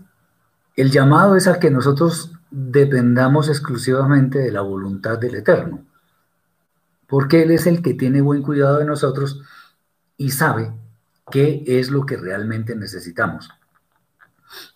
[0.76, 5.84] el llamado es a que nosotros dependamos exclusivamente de la voluntad del Eterno,
[7.06, 9.42] porque Él es el que tiene buen cuidado de nosotros
[10.16, 10.72] y sabe
[11.30, 13.50] qué es lo que realmente necesitamos.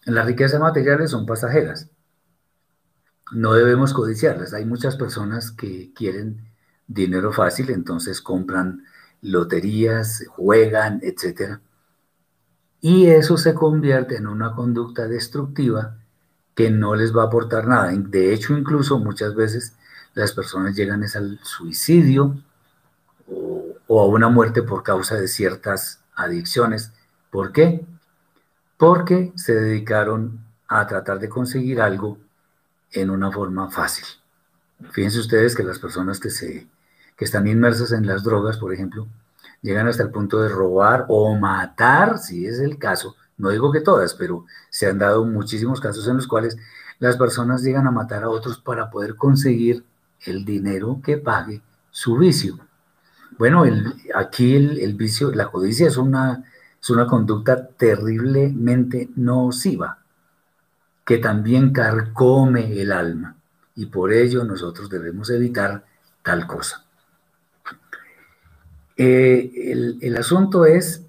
[0.04, 1.88] Las riquezas materiales son pasajeras,
[3.30, 4.52] no debemos codiciarlas.
[4.52, 6.51] Hay muchas personas que quieren
[6.87, 8.85] dinero fácil, entonces compran
[9.23, 11.59] loterías, juegan, etc.
[12.81, 15.99] Y eso se convierte en una conducta destructiva
[16.55, 17.92] que no les va a aportar nada.
[17.92, 19.77] De hecho, incluso muchas veces
[20.14, 22.42] las personas llegan al suicidio
[23.87, 26.92] o a una muerte por causa de ciertas adicciones.
[27.31, 27.87] ¿Por qué?
[28.77, 32.18] Porque se dedicaron a tratar de conseguir algo
[32.90, 34.05] en una forma fácil.
[34.90, 36.66] Fíjense ustedes que las personas que se
[37.16, 39.07] que están inmersas en las drogas, por ejemplo,
[39.61, 43.16] llegan hasta el punto de robar o matar, si es el caso.
[43.37, 46.57] No digo que todas, pero se han dado muchísimos casos en los cuales
[46.99, 49.85] las personas llegan a matar a otros para poder conseguir
[50.24, 51.61] el dinero que pague
[51.91, 52.59] su vicio.
[53.39, 53.64] Bueno,
[54.14, 56.45] aquí el, vicio, la codicia es una,
[56.80, 59.99] es una conducta terriblemente nociva,
[61.05, 63.37] que también carcome el alma,
[63.75, 65.85] y por ello nosotros debemos evitar
[66.23, 66.85] tal cosa.
[68.97, 71.07] Eh, el, asunto es,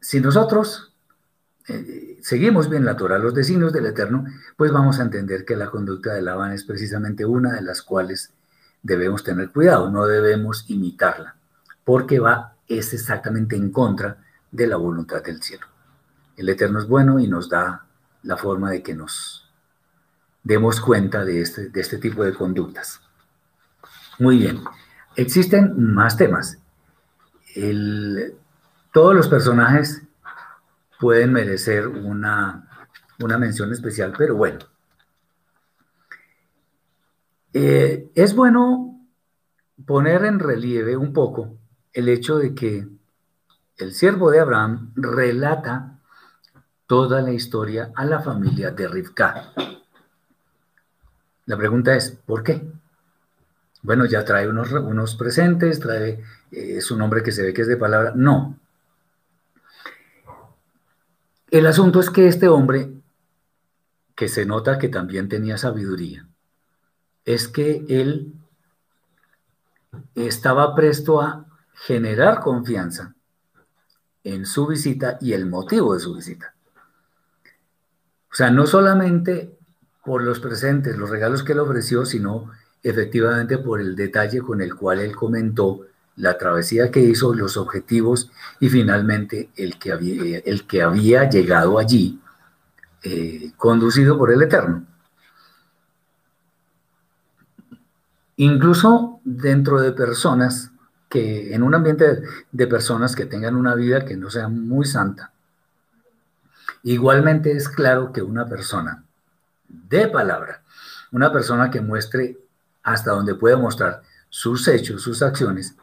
[0.00, 0.92] si nosotros
[1.68, 4.24] eh, seguimos bien la Torah, los designios del Eterno,
[4.56, 8.32] pues vamos a entender que la conducta de Labán es precisamente una de las cuales
[8.82, 11.36] debemos tener cuidado, no debemos imitarla,
[11.84, 14.18] porque va, es exactamente en contra
[14.50, 15.66] de la voluntad del cielo.
[16.36, 17.86] El Eterno es bueno y nos da
[18.22, 19.39] la forma de que nos
[20.42, 23.00] demos cuenta de este, de este tipo de conductas.
[24.18, 24.60] Muy bien.
[25.16, 26.58] existen más temas.
[28.92, 30.02] todos los personajes
[30.98, 32.86] pueden merecer una,
[33.20, 34.58] una mención especial, pero bueno.
[37.52, 39.00] Eh, es bueno
[39.86, 41.58] poner en relieve un poco
[41.92, 42.86] el hecho de que
[43.76, 45.98] el siervo de Abraham relata
[46.86, 49.52] toda la historia a la familia de Rivka.
[51.50, 52.62] La pregunta es, ¿por qué?
[53.82, 56.22] Bueno, ya trae unos, unos presentes, trae
[56.52, 58.12] eh, su nombre que se ve que es de palabra.
[58.14, 58.56] No.
[61.50, 62.92] El asunto es que este hombre,
[64.14, 66.24] que se nota que también tenía sabiduría,
[67.24, 68.32] es que él
[70.14, 73.16] estaba presto a generar confianza
[74.22, 76.54] en su visita y el motivo de su visita.
[78.30, 79.58] O sea, no solamente
[80.04, 82.50] por los presentes, los regalos que le ofreció, sino
[82.82, 85.86] efectivamente por el detalle con el cual él comentó
[86.16, 90.42] la travesía que hizo, los objetivos y finalmente el que había,
[90.84, 92.20] había llegado allí,
[93.02, 94.86] eh, conducido por el Eterno.
[98.36, 100.70] Incluso dentro de personas
[101.08, 105.32] que, en un ambiente de personas que tengan una vida que no sea muy santa,
[106.82, 109.04] igualmente es claro que una persona
[109.70, 110.62] de palabra,
[111.12, 112.38] una persona que muestre
[112.82, 115.76] hasta donde pueda mostrar sus hechos, sus acciones,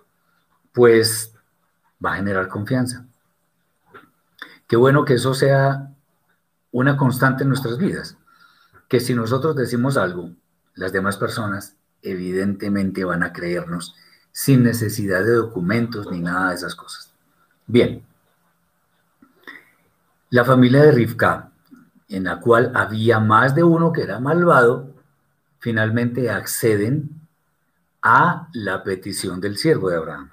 [0.74, 1.34] pues
[2.04, 3.06] va a generar confianza.
[4.68, 5.92] Qué bueno que eso sea
[6.72, 8.18] una constante en nuestras vidas,
[8.88, 10.32] que si nosotros decimos algo,
[10.76, 13.96] las demás personas evidentemente van a creernos
[14.32, 17.12] sin necesidad de documentos ni nada de esas cosas.
[17.66, 18.06] Bien,
[20.30, 21.52] la familia de Rivka,
[22.10, 24.94] en la cual había más de uno que era malvado,
[25.60, 27.10] finalmente acceden
[28.02, 30.30] a la petición del siervo de Abraham.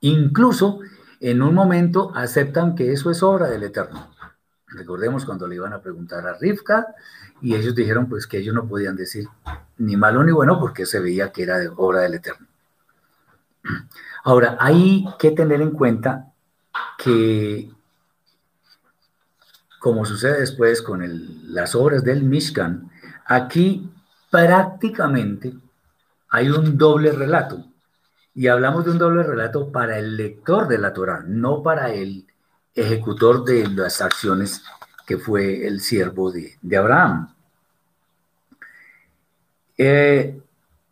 [0.00, 0.80] Incluso
[1.20, 4.10] en un momento aceptan que eso es obra del Eterno.
[4.68, 6.94] Recordemos cuando le iban a preguntar a Rivka
[7.40, 9.28] y ellos dijeron pues que ellos no podían decir
[9.78, 12.46] ni malo ni bueno porque se veía que era obra del Eterno.
[14.24, 16.32] Ahora, hay que tener en cuenta
[16.98, 17.70] que,
[19.82, 21.02] como sucede después con
[21.52, 22.88] las obras del Mishkan,
[23.24, 23.90] Aquí
[24.30, 25.54] prácticamente
[26.28, 27.64] hay un doble relato.
[28.34, 32.26] Y hablamos de un doble relato para el lector de la Torah, no para el
[32.74, 34.62] ejecutor de las acciones
[35.06, 37.34] que fue el siervo de, Abraham.
[39.76, 40.40] Eh,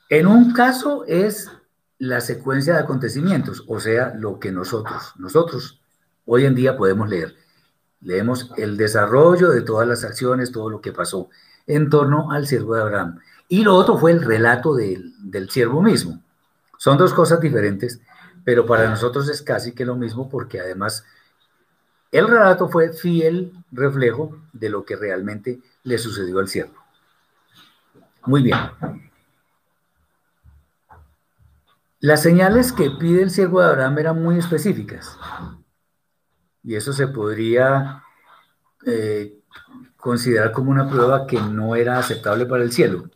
[0.08, 1.50] en un caso es
[1.98, 5.80] la secuencia de acontecimientos, o sea, lo que nosotros, nosotros
[6.26, 7.39] hoy en día podemos leer.
[8.00, 11.28] Leemos el desarrollo de todas las acciones, todo lo que pasó
[11.66, 13.20] en torno al siervo de Abraham.
[13.48, 16.22] Y lo otro fue el relato del, del siervo mismo.
[16.78, 18.00] Son dos cosas diferentes,
[18.44, 21.04] pero para nosotros es casi que lo mismo porque además
[22.12, 26.74] el relato fue fiel reflejo de lo que realmente le sucedió al siervo.
[28.26, 28.58] Muy bien.
[32.00, 35.16] Las señales que pide el siervo de Abraham eran muy específicas.
[36.62, 38.02] Y eso se podría
[38.86, 39.38] eh,
[39.96, 43.10] considerar como una prueba que no era aceptable para el cielo.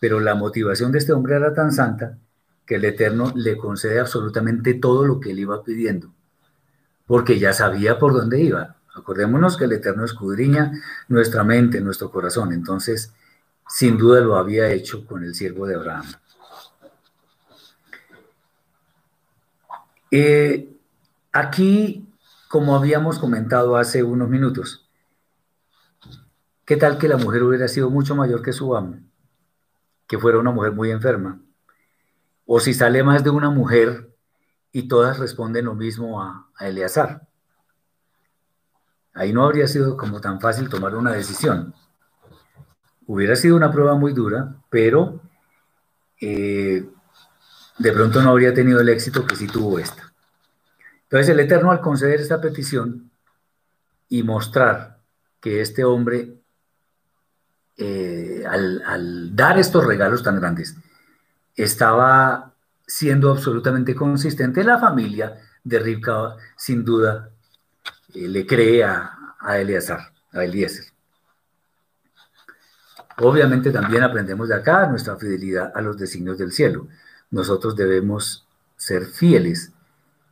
[0.00, 2.18] Pero la motivación de este hombre era tan santa
[2.66, 6.12] que el Eterno le concede absolutamente todo lo que él iba pidiendo,
[7.06, 8.76] porque ya sabía por dónde iba.
[8.94, 10.72] Acordémonos que el Eterno escudriña
[11.08, 12.52] nuestra mente, nuestro corazón.
[12.52, 13.12] Entonces,
[13.68, 16.06] sin duda lo había hecho con el siervo de Abraham.
[20.10, 20.68] Eh,
[21.32, 22.07] aquí,
[22.48, 24.88] como habíamos comentado hace unos minutos,
[26.68, 28.98] ¿Qué tal que la mujer hubiera sido mucho mayor que su amo?
[30.06, 31.40] Que fuera una mujer muy enferma.
[32.44, 34.14] O si sale más de una mujer
[34.70, 37.26] y todas responden lo mismo a, Eleazar.
[39.14, 41.72] Ahí no habría sido como tan fácil tomar una decisión.
[43.06, 45.22] Hubiera sido una prueba muy dura, pero
[46.20, 46.86] eh,
[47.78, 50.07] de pronto no habría tenido el éxito que sí tuvo esta.
[51.10, 53.10] Entonces el Eterno al conceder esta petición
[54.08, 54.98] y mostrar
[55.40, 56.38] que este hombre
[57.80, 60.74] eh, al, dar estos regalos tan grandes,
[61.54, 62.52] estaba
[62.84, 64.64] siendo absolutamente consistente.
[64.64, 67.30] La familia de Rivka, sin duda,
[68.14, 70.86] eh, le cree a, a Eleazar, a Eliezer.
[73.18, 76.88] Obviamente también aprendemos de acá nuestra fidelidad a los designios del cielo.
[77.30, 78.44] Nosotros debemos
[78.76, 79.70] ser fieles.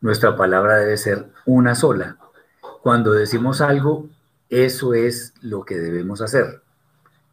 [0.06, 2.16] Nuestra palabra debe ser una sola.
[2.80, 4.08] Cuando decimos algo,
[4.48, 6.62] eso es lo que debemos hacer.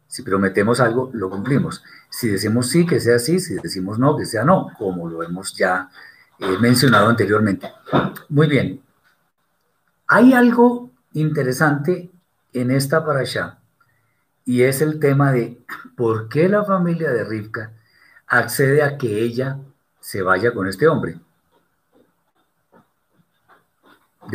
[0.08, 1.84] Si prometemos algo, lo cumplimos.
[2.10, 5.56] Si decimos sí, que sea sí, si decimos no, que sea no, como lo hemos
[5.56, 5.88] ya
[6.40, 7.70] eh, mencionado anteriormente.
[8.28, 8.82] Muy bien.
[10.08, 12.10] Hay algo interesante
[12.52, 13.60] en esta parasha
[14.44, 15.64] y es el tema de
[15.96, 17.70] por qué la familia de Rivka
[18.26, 19.60] accede a que ella
[20.00, 21.20] se vaya con este hombre.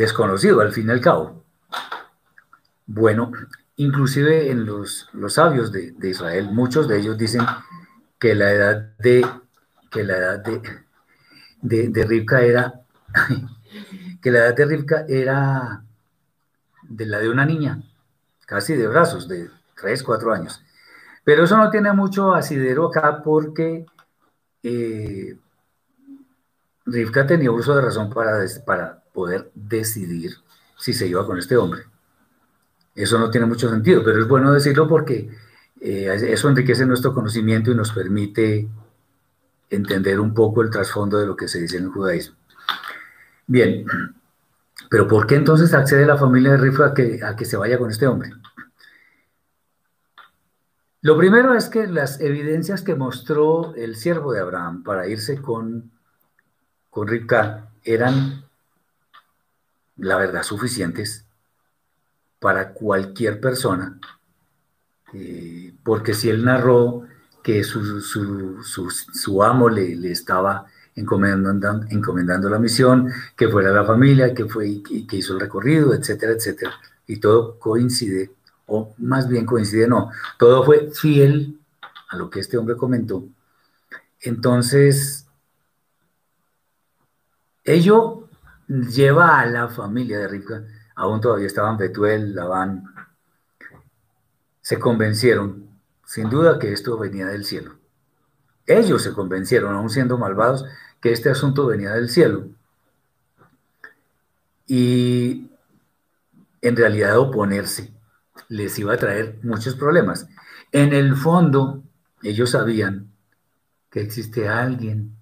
[0.00, 1.44] Desconocido al fin y al cabo.
[2.86, 3.32] Bueno,
[3.76, 7.42] inclusive en los, los sabios de, Israel, muchos de ellos dicen
[8.18, 9.26] que la edad de,
[9.90, 10.38] que la edad
[11.60, 12.80] de, de, Rivka era,
[14.22, 15.84] que la edad de Rivka era
[16.80, 17.82] de la de una niña,
[18.46, 19.50] casi de brazos, de
[19.82, 20.64] 3, 4 años.
[21.24, 23.84] Pero eso no tiene mucho asidero acá porque
[24.62, 25.36] eh,
[26.86, 30.36] Rivka tenía uso de razón para, para poder decidir
[30.78, 31.82] si se iba con este hombre.
[32.94, 35.28] Eso no tiene mucho sentido, pero es bueno decirlo porque
[35.78, 38.66] eh, eso enriquece nuestro conocimiento y nos permite
[39.68, 42.34] entender un poco el trasfondo de lo que se dice en el judaísmo.
[43.46, 43.84] Bien,
[44.88, 46.94] pero ¿por qué entonces accede la familia de Rivka
[47.26, 48.30] a que, se vaya con este hombre?
[51.02, 55.90] Lo primero es que las evidencias que mostró el siervo de Abraham para irse con,
[56.88, 57.08] con
[57.84, 58.44] eran,
[60.00, 61.26] la verdad, suficientes
[62.38, 63.98] para cualquier persona,
[65.12, 67.02] eh, porque si él narró
[67.42, 74.34] que su, su, amo le, le, estaba encomendando, encomendando la misión, que fuera la familia,
[74.34, 76.72] que, fue, que hizo el recorrido, etcétera, etcétera,
[77.06, 78.30] y todo coincide
[78.70, 81.58] o más bien coincide, no, todo fue fiel
[82.08, 83.24] a lo que este hombre comentó.
[84.20, 85.26] Entonces,
[87.64, 88.28] ello
[88.70, 90.64] lleva a la familia de Rivka,
[90.94, 92.84] aún todavía estaban Betuel, Labán,
[94.60, 95.68] se convencieron,
[96.04, 97.74] sin duda, que esto venía del cielo.
[98.66, 100.64] Ellos se convencieron, aún siendo malvados,
[101.00, 102.46] que este asunto venía del cielo.
[104.66, 105.50] Y
[106.62, 107.92] en realidad oponerse
[108.48, 110.28] les iba a traer muchos problemas.
[110.70, 111.82] En el fondo,
[112.22, 113.10] ellos sabían
[113.90, 115.16] que existe alguien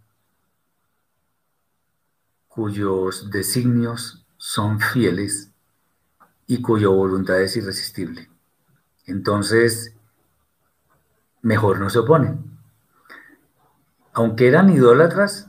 [2.58, 5.52] cuyos designios son fieles
[6.48, 8.28] y cuya voluntad es irresistible.
[9.06, 9.94] Entonces,
[11.40, 12.58] mejor no se oponen.
[14.12, 15.48] Aunque eran idólatras,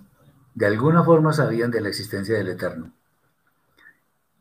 [0.54, 2.94] de alguna forma sabían de la existencia del Eterno.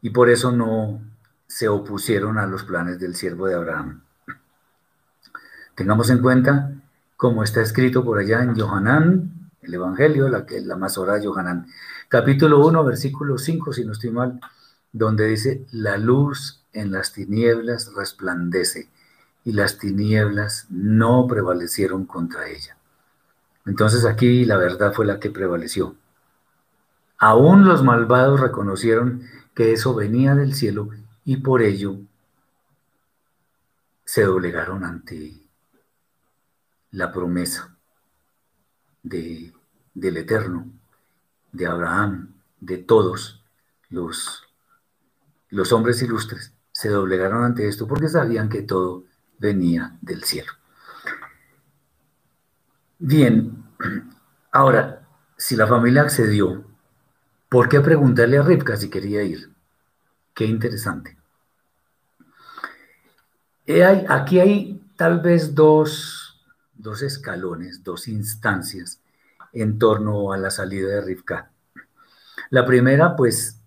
[0.03, 1.01] Y por eso no
[1.47, 4.03] se opusieron a los planes del siervo de Abraham.
[5.75, 6.71] Tengamos en cuenta,
[7.17, 9.38] como está escrito por allá en Johanán,
[9.69, 11.67] el Evangelio, la, que, la hora de Johanán,
[12.09, 14.41] capítulo 1, versículo 5, si no estoy mal,
[14.93, 18.89] donde dice, la luz en las tinieblas resplandece
[19.45, 22.77] y las tinieblas no prevalecieron contra ella.
[23.67, 25.95] Entonces aquí la verdad fue la que prevaleció.
[27.19, 29.23] Aún los malvados reconocieron
[29.55, 30.89] que eso venía del cielo
[31.27, 31.99] y por ello
[34.05, 35.35] se doblegaron ante
[36.91, 37.77] la promesa
[39.03, 39.53] de,
[40.01, 40.67] del Eterno,
[41.53, 43.43] de Abraham, de todos
[43.91, 44.43] los,
[45.51, 49.05] los hombres ilustres, se doblegaron ante esto porque sabían que todo
[49.39, 50.53] venía del cielo.
[52.99, 53.65] Bien,
[54.53, 56.65] ahora, si la familia accedió,
[57.49, 59.53] ¿por qué preguntarle a Rivka si quería ir?
[60.35, 61.19] Qué interesante
[64.09, 66.41] aquí hay tal vez dos,
[66.75, 69.01] dos, escalones, dos instancias
[69.53, 71.51] en torno a la salida de Rivka.
[72.51, 73.61] La primera, pues,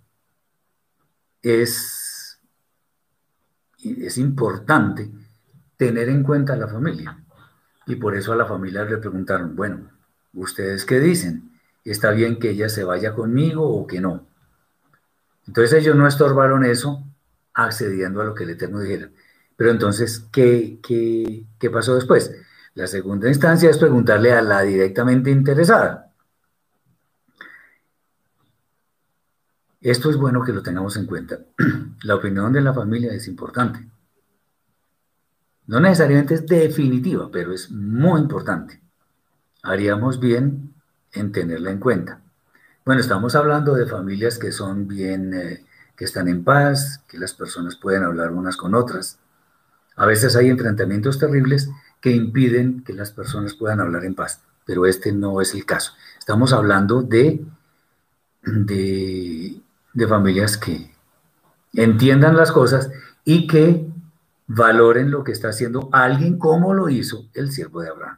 [1.41, 2.39] es,
[3.84, 5.09] es importante
[5.77, 7.17] tener en cuenta a la familia.
[7.88, 9.89] Y por eso a la familia le preguntaron, bueno,
[10.34, 11.51] ¿ustedes qué dicen?
[11.84, 14.27] ¿Está bien que ella se vaya conmigo o que no?
[15.47, 17.03] Entonces ellos no estorbaron eso
[17.53, 19.09] accediendo a lo que el Eterno dijera.
[19.55, 22.36] Pero entonces, ¿qué, qué, pasó después?
[22.74, 26.13] La segunda instancia es preguntarle a la directamente interesada.
[29.82, 31.39] Esto es bueno que lo tengamos en cuenta.
[32.03, 33.84] La opinión de la familia es importante.
[35.67, 38.80] No necesariamente es definitiva, pero es muy importante.
[39.63, 40.74] Haríamos bien
[41.13, 42.22] en tenerla en cuenta.
[42.86, 45.65] Bueno, estamos hablando de familias que son bien, eh,
[45.95, 49.19] que están en paz, que las personas pueden hablar unas con otras.
[49.95, 51.69] A veces hay enfrentamientos terribles
[52.02, 55.93] que impiden que las personas puedan hablar en paz, pero este no es el caso.
[56.18, 57.45] Estamos hablando de,
[58.43, 59.62] de,
[60.08, 60.91] familias que
[61.74, 62.89] entiendan las cosas
[63.24, 63.88] y que
[64.47, 68.18] valoren lo que está haciendo alguien como lo hizo el siervo de Abraham.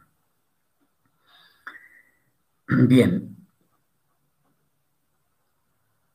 [2.66, 3.36] Bien,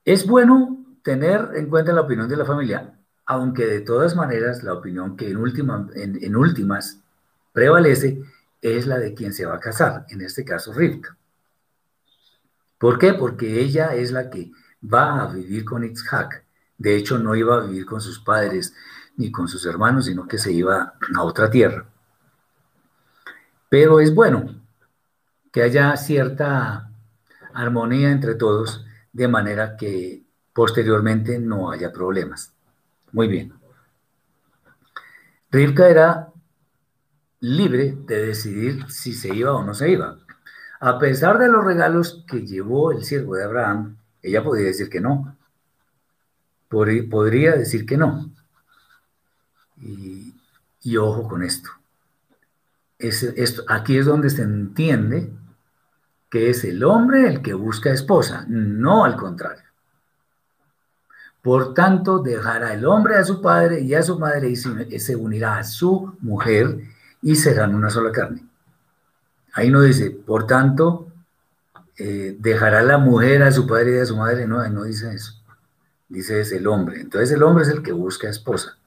[0.04, 4.74] es bueno tener en cuenta la opinión de la familia, aunque de todas maneras la
[4.74, 7.00] opinión que en, última, en, últimas
[7.60, 8.24] prevalece
[8.62, 11.18] es la de quien se va a casar, en este caso Rivka.
[12.78, 13.14] ¿Por qué?
[13.14, 16.46] Porque ella es la que va a vivir con Itzhak.
[16.78, 18.74] De hecho, no iba a vivir con sus padres
[19.18, 21.86] ni con sus hermanos, sino que se iba a otra tierra.
[23.68, 24.56] Pero es bueno
[25.52, 26.90] que haya cierta
[27.54, 32.54] armonía entre todos, de manera que posteriormente no haya problemas.
[33.12, 33.54] Muy bien.
[35.52, 36.30] Rivka era
[37.42, 40.18] libre de decidir si se iba o no se iba.
[40.80, 45.02] A pesar de los regalos que llevó el siervo de Abraham, ella podría decir que
[45.02, 45.36] no.
[46.68, 48.30] Podría decir que no.
[49.82, 51.70] Y, ojo con esto.
[52.98, 53.64] esto.
[53.68, 55.32] Aquí es donde se entiende
[56.30, 59.64] que es el hombre el que busca esposa, no al contrario.
[61.42, 65.58] Por tanto, dejará el hombre a su padre y a su madre y se unirá
[65.58, 66.80] a su mujer
[67.22, 68.46] y serán una sola carne.
[69.54, 71.12] Ahí no dice, por tanto,
[71.98, 74.48] eh, dejará la mujer a su padre y a su madre.
[74.48, 75.34] No, ahí no dice eso.
[76.08, 77.02] Dice es el hombre.
[77.02, 78.78] Entonces el hombre es el que busca esposa.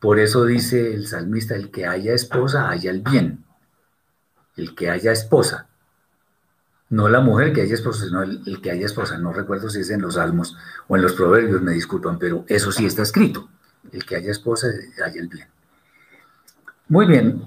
[0.00, 3.44] Por eso dice el salmista, el que haya esposa, haya el bien.
[4.56, 5.68] El que haya esposa.
[6.88, 9.18] No la mujer que haya esposa, sino el, que haya esposa.
[9.18, 10.56] No recuerdo si es en los salmos
[10.88, 13.48] o en los proverbios, me disculpan, pero eso sí está escrito.
[13.92, 14.68] El que haya esposa,
[15.04, 15.48] haya el bien.
[16.88, 17.42] Muy bien.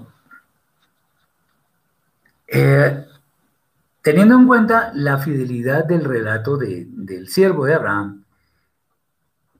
[2.52, 3.06] Eh,
[4.02, 8.24] teniendo en cuenta la fidelidad del relato del siervo de Abraham,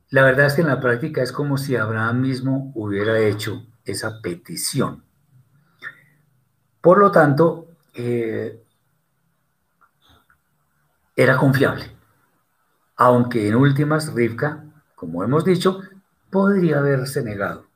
[0.09, 4.21] la verdad es que en la práctica es como si Abraham mismo hubiera hecho esa
[4.21, 5.05] petición.
[6.81, 8.61] Por lo tanto, eh,
[11.15, 11.85] era confiable.
[12.97, 14.65] Aunque en últimas, Rivka,
[14.97, 15.81] como hemos dicho,
[16.29, 17.67] podría haberse negado.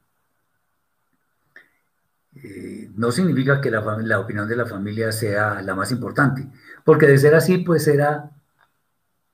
[2.34, 6.47] Eh, no significa que la, opinión de la familia sea la más importante,
[6.84, 8.30] porque de ser así, pues era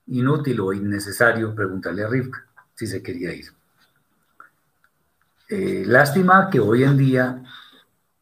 [0.07, 3.47] inútil o innecesario preguntarle a Rivka si se quería ir.
[5.49, 7.43] Eh, lástima que hoy en día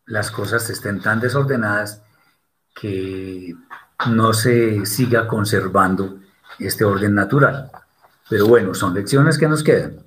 [0.07, 2.03] las cosas estén tan desordenadas
[2.75, 3.55] que
[4.11, 6.21] no se siga conservando
[6.59, 7.71] este orden natural.
[8.29, 10.05] Pero bueno, son lecciones que nos quedan.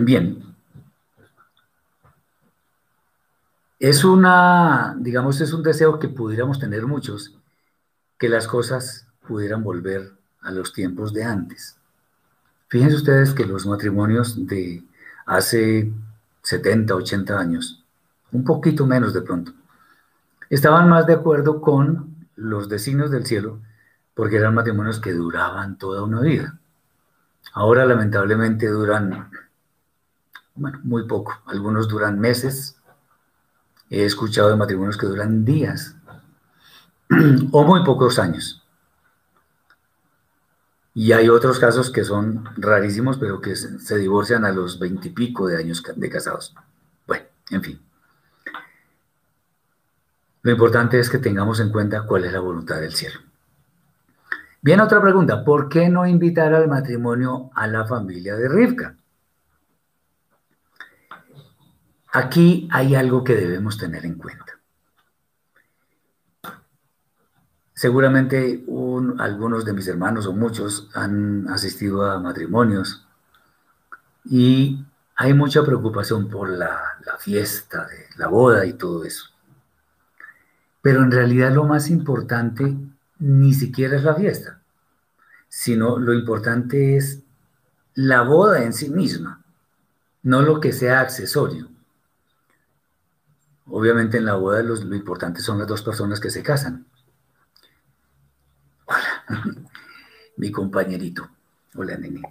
[0.00, 0.49] Bien.
[3.80, 7.34] Es una, digamos, es un deseo que pudiéramos tener muchos,
[8.18, 10.12] que las cosas pudieran volver
[10.42, 11.78] a los tiempos de antes.
[12.68, 14.84] Fíjense ustedes que los matrimonios de
[15.24, 15.90] hace
[16.42, 17.82] 70, 80 años,
[18.32, 19.52] un poquito menos de pronto,
[20.50, 23.60] estaban más de acuerdo con los designios del cielo
[24.12, 26.58] porque eran matrimonios que duraban toda una vida.
[27.54, 29.30] Ahora lamentablemente duran,
[30.54, 31.40] muy poco.
[31.46, 32.76] Algunos duran meses.
[33.90, 35.96] He escuchado de matrimonios que duran días
[37.52, 38.64] o muy pocos años.
[40.94, 45.56] Y hay otros casos que son rarísimos, pero que se divorcian a los veintipico de
[45.56, 46.54] años de casados.
[47.06, 47.80] Bueno, en fin.
[50.42, 53.20] Lo importante es que tengamos en cuenta cuál es la voluntad del cielo.
[54.62, 55.44] Bien, otra pregunta.
[55.44, 58.96] ¿Por qué no invitar al matrimonio a la familia de Rivka?
[62.12, 64.60] Aquí hay algo que debemos tener en cuenta.
[67.72, 68.62] Seguramente
[69.18, 73.06] algunos de mis hermanos o muchos han asistido a matrimonios
[74.24, 74.84] y
[75.16, 76.78] hay mucha preocupación por la,
[77.18, 77.88] fiesta,
[78.18, 79.30] la boda y todo eso.
[80.82, 82.76] Pero en realidad lo más importante
[83.18, 84.60] ni siquiera es la fiesta,
[85.48, 87.22] sino lo importante es
[87.94, 89.42] la boda en sí misma,
[90.22, 91.69] no lo que sea accesorio.
[93.70, 96.86] Obviamente en la boda lo importante son las dos personas que se casan,
[100.36, 101.28] mi compañerito.
[101.76, 102.22] Hola, nene.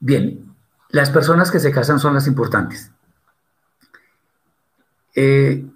[0.00, 0.54] Bien,
[0.88, 2.90] las personas que se casan son las importantes.
[5.14, 5.66] Eh,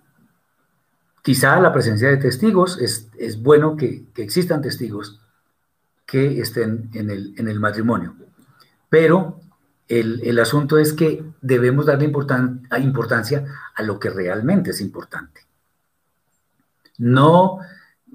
[1.22, 5.20] quizá la presencia de testigos, es, bueno que, existan testigos
[6.06, 8.16] que estén en el, en el matrimonio,
[8.88, 9.40] pero
[9.88, 15.42] el, el, asunto es que debemos darle importancia a lo que realmente es importante.
[16.98, 17.58] No,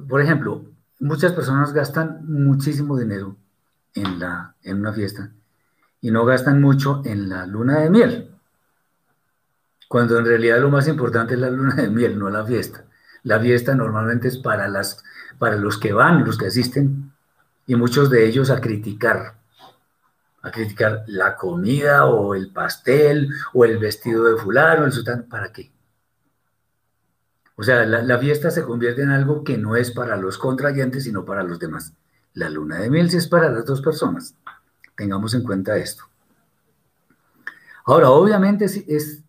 [0.07, 0.65] por ejemplo,
[0.99, 3.35] muchas personas gastan muchísimo dinero
[3.93, 5.31] en, la, en una fiesta
[6.01, 8.31] y no gastan mucho en la luna de miel,
[9.87, 12.85] cuando en realidad lo más importante es la luna de miel, no la fiesta.
[13.23, 15.03] La fiesta normalmente es para, las,
[15.37, 17.11] para los que van, los que asisten,
[17.67, 19.35] y muchos de ellos a criticar,
[20.41, 25.51] a criticar la comida o el pastel o el vestido de fulano, el sultán, ¿para
[25.51, 25.71] qué?
[27.55, 31.25] O sea, la, fiesta se convierte en algo que no es para los contrayentes, sino
[31.25, 31.93] para los demás.
[32.33, 34.35] La luna de miel sí es para las dos personas.
[34.95, 36.05] Tengamos en cuenta esto.
[37.85, 39.23] Ahora, obviamente es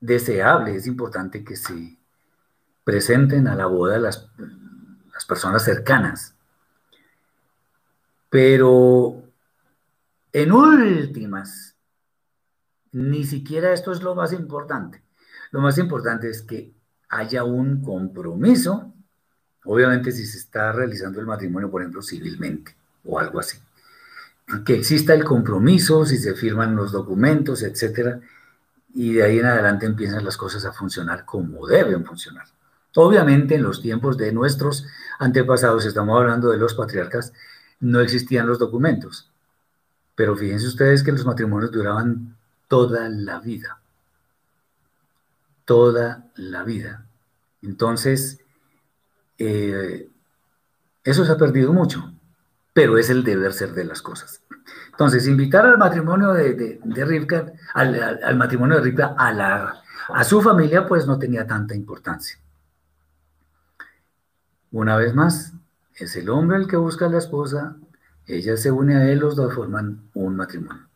[0.00, 1.96] deseable, es importante que se
[2.84, 4.28] presenten a la boda las,
[5.12, 6.34] las personas cercanas.
[8.28, 9.27] Pero
[10.42, 11.74] en últimas,
[12.92, 15.02] ni siquiera esto es lo más importante.
[15.50, 16.72] Lo más importante es que
[17.08, 18.94] haya un compromiso,
[19.64, 23.58] obviamente si se está realizando el matrimonio, por ejemplo, civilmente o algo así,
[24.64, 28.20] que exista el compromiso, si se firman los documentos, etcétera,
[28.94, 32.46] y de ahí en adelante empiezan las cosas a funcionar como deben funcionar.
[32.94, 34.86] Obviamente en los tiempos de nuestros
[35.18, 37.32] antepasados, estamos hablando de los patriarcas,
[37.80, 39.30] no existían los documentos,
[40.18, 42.36] pero fíjense ustedes que los matrimonios duraban
[42.68, 43.78] toda la vida
[45.68, 47.04] toda la vida.
[47.60, 48.40] Entonces,
[49.36, 50.08] eh,
[51.04, 52.10] eso se ha perdido mucho,
[52.72, 54.40] pero es el deber ser de las cosas.
[54.92, 60.40] Entonces, invitar al matrimonio de, de, Rivka, al, matrimonio de Rivka, a, la, a su
[60.40, 62.38] familia, pues no tenía tanta importancia.
[64.72, 65.52] Una vez más,
[65.96, 67.76] es el hombre el que busca a la esposa,
[68.28, 70.88] ella se une a él, los dos forman un matrimonio.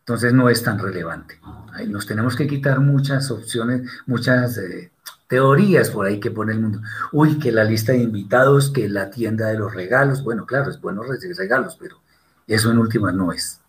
[0.00, 1.38] Entonces no es tan relevante.
[1.86, 4.90] nos tenemos que quitar muchas opciones, muchas eh,
[5.28, 6.80] teorías por ahí que pone el mundo.
[7.12, 10.24] Uy, que la lista de invitados, que la tienda de los regalos.
[10.24, 12.00] Bueno, claro, es bueno recibir regalos, pero
[12.48, 13.60] eso en última no es.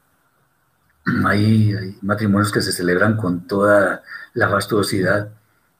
[1.25, 4.03] Hay, hay matrimonios que se celebran con toda
[4.33, 5.29] la fastuosidad,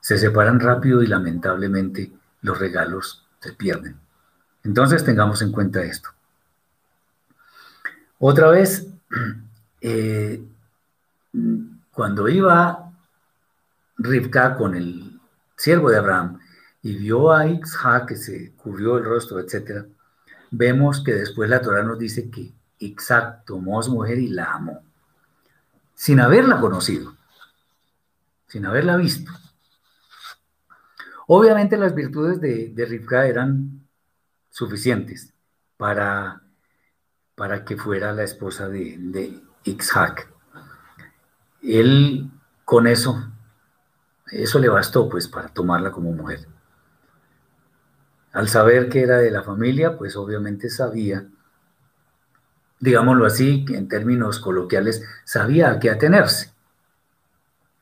[0.01, 3.97] se separan rápido y lamentablemente los regalos se pierden.
[4.63, 6.09] Entonces tengamos en cuenta esto.
[8.25, 8.87] Otra vez,
[9.81, 10.41] eh,
[11.91, 12.89] cuando iba
[13.97, 15.19] Rivka con el
[15.57, 16.39] siervo de Abraham
[16.81, 19.85] y vio a Isaac que se cubrió el rostro, etc.,
[20.51, 24.53] vemos que después la Torah nos dice que Isaac tomó a su mujer y la
[24.53, 24.81] amó,
[25.93, 27.17] sin haberla conocido,
[28.47, 29.33] sin haberla visto.
[31.27, 33.85] Obviamente las virtudes de, de Rivka eran
[34.49, 35.33] suficientes
[35.75, 36.42] para,
[37.35, 39.41] para que fuera la esposa de, de.
[41.61, 42.29] Él
[42.65, 43.31] con eso,
[44.29, 46.47] eso le bastó pues para tomarla como mujer.
[48.33, 51.25] Al saber que era de la familia, pues obviamente sabía,
[52.79, 56.51] digámoslo así, en términos coloquiales, sabía a qué atenerse.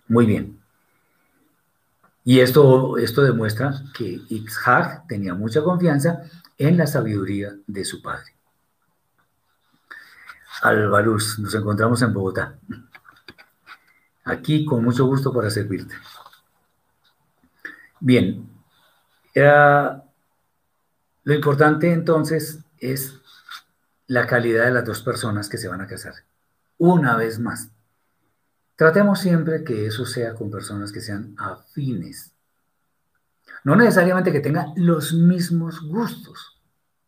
[0.08, 0.60] Muy bien.
[2.24, 6.22] Y esto, esto demuestra que Isaac tenía mucha confianza
[6.58, 8.36] en la sabiduría de su padre.
[10.62, 12.59] Albaluz, nos encontramos en Bogotá.
[14.24, 15.95] Aquí con mucho gusto para servirte.
[17.99, 18.47] Bien,
[21.24, 23.20] lo importante entonces es
[24.07, 26.14] la calidad de las dos personas que se van a casar.
[26.78, 27.70] Una vez más,
[28.76, 32.34] tratemos siempre que eso sea con personas que sean afines.
[33.64, 36.59] No necesariamente que tengan los mismos gustos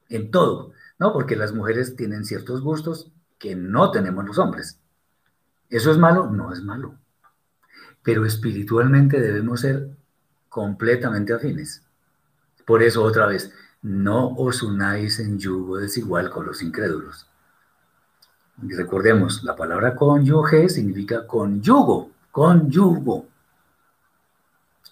[0.10, 1.14] en todo, ¿no?
[1.14, 3.12] Porque las mujeres tienen ciertos gustos
[3.44, 4.80] que no tenemos los hombres.
[5.70, 6.30] ¿Eso es malo?
[6.32, 6.96] No es malo.
[8.02, 9.90] Pero espiritualmente debemos ser
[10.48, 11.84] completamente afines.
[12.66, 17.28] Por eso otra vez, no os unáis en yugo desigual con los incrédulos.
[18.60, 23.26] Recordemos, la palabra cónyuge significa conyugo, conyugo.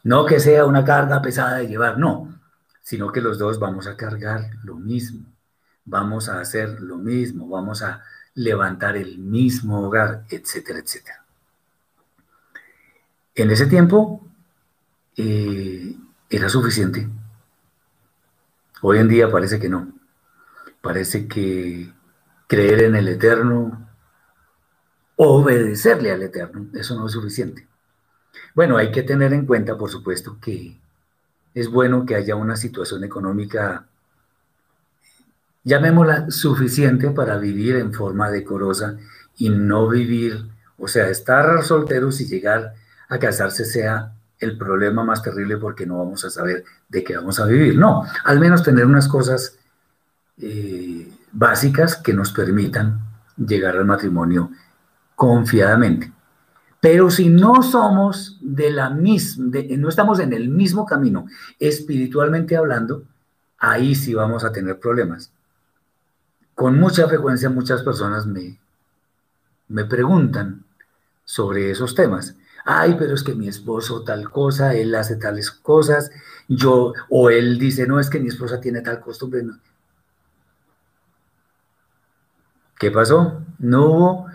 [0.03, 2.37] No que sea una carga pesada de llevar, no,
[2.81, 5.25] sino que los dos vamos a cargar lo mismo,
[5.85, 8.03] vamos a hacer lo mismo, vamos a
[8.35, 11.25] levantar el mismo hogar, etcétera, etcétera.
[13.35, 14.25] En ese tiempo
[15.17, 15.95] eh,
[16.29, 17.07] era suficiente.
[18.81, 19.93] Hoy en día parece que no.
[20.81, 21.93] Parece que
[22.47, 23.87] creer en el Eterno,
[25.15, 27.67] obedecerle al Eterno, eso no es suficiente.
[28.55, 30.79] Bueno, hay que tener en cuenta, por supuesto, que
[31.53, 33.87] es bueno que haya una situación económica
[35.63, 38.97] llamémosla suficiente para vivir en forma decorosa
[39.37, 40.47] y no vivir,
[40.77, 42.73] o sea, estar solteros y llegar
[43.09, 47.39] a casarse sea el problema más terrible porque no vamos a saber de qué vamos
[47.39, 47.77] a vivir.
[47.77, 49.57] No, al menos tener unas cosas
[50.37, 52.99] eh, básicas que nos permitan
[53.37, 54.51] llegar al matrimonio
[55.15, 56.11] confiadamente.
[56.79, 61.27] Pero si no somos de la misma, no estamos en el mismo camino,
[61.59, 63.03] espiritualmente hablando,
[63.59, 65.31] ahí sí vamos a tener problemas.
[66.61, 68.59] Con mucha frecuencia muchas personas me,
[69.67, 70.63] me preguntan
[71.25, 72.35] sobre esos temas.
[72.63, 76.11] Ay, pero es que mi esposo tal cosa, él hace tales cosas,
[76.47, 79.43] yo, o él dice, no, es que mi esposa tiene tal costumbre.
[82.77, 83.41] ¿Qué pasó?
[83.57, 84.27] No hubo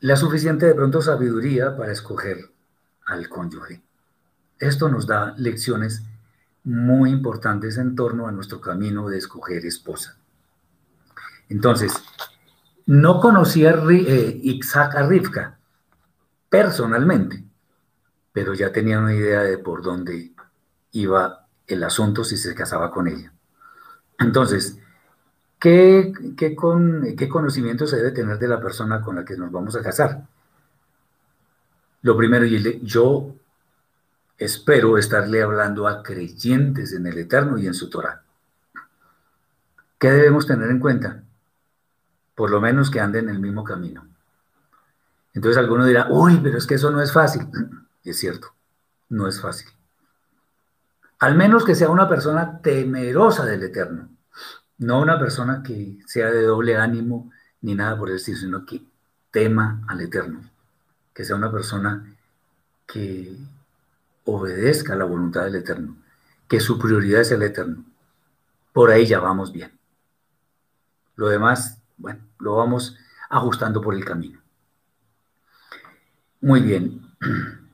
[0.00, 2.50] la suficiente de pronto sabiduría para escoger
[3.04, 3.82] al cónyuge.
[4.58, 6.02] Esto nos da lecciones
[6.64, 10.16] muy importantes en torno a nuestro camino de escoger esposa.
[11.48, 11.92] Entonces,
[12.86, 15.58] no conocía a eh, Isaac Rivka
[16.48, 17.44] personalmente,
[18.32, 20.32] pero ya tenía una idea de por dónde
[20.92, 23.32] iba el asunto si se casaba con ella.
[24.18, 24.78] Entonces,
[25.64, 29.50] ¿Qué, qué, con, ¿Qué conocimiento se debe tener de la persona con la que nos
[29.50, 30.26] vamos a casar?
[32.02, 33.34] Lo primero, yo
[34.38, 38.22] espero estarle hablando a creyentes en el Eterno y en su Torah.
[39.98, 41.22] ¿Qué debemos tener en cuenta?
[42.34, 44.06] Por lo menos que anden en el mismo camino.
[45.32, 47.46] Entonces alguno dirá, uy, pero es que eso no es fácil.
[48.04, 48.52] Es cierto,
[49.08, 49.66] no es fácil.
[51.20, 54.10] Al menos que sea una persona temerosa del Eterno.
[54.76, 57.32] No una persona que sea de doble ánimo
[57.62, 58.82] ni nada por el estilo, sino que
[59.30, 60.42] tema al Eterno.
[61.14, 62.14] Que sea una persona
[62.86, 63.34] que
[64.24, 65.96] obedezca la voluntad del Eterno.
[66.48, 67.84] Que su prioridad es el Eterno.
[68.72, 69.72] Por ahí ya vamos bien.
[71.16, 72.96] Lo demás, bueno, lo vamos
[73.30, 74.40] ajustando por el camino.
[76.40, 77.00] Muy bien.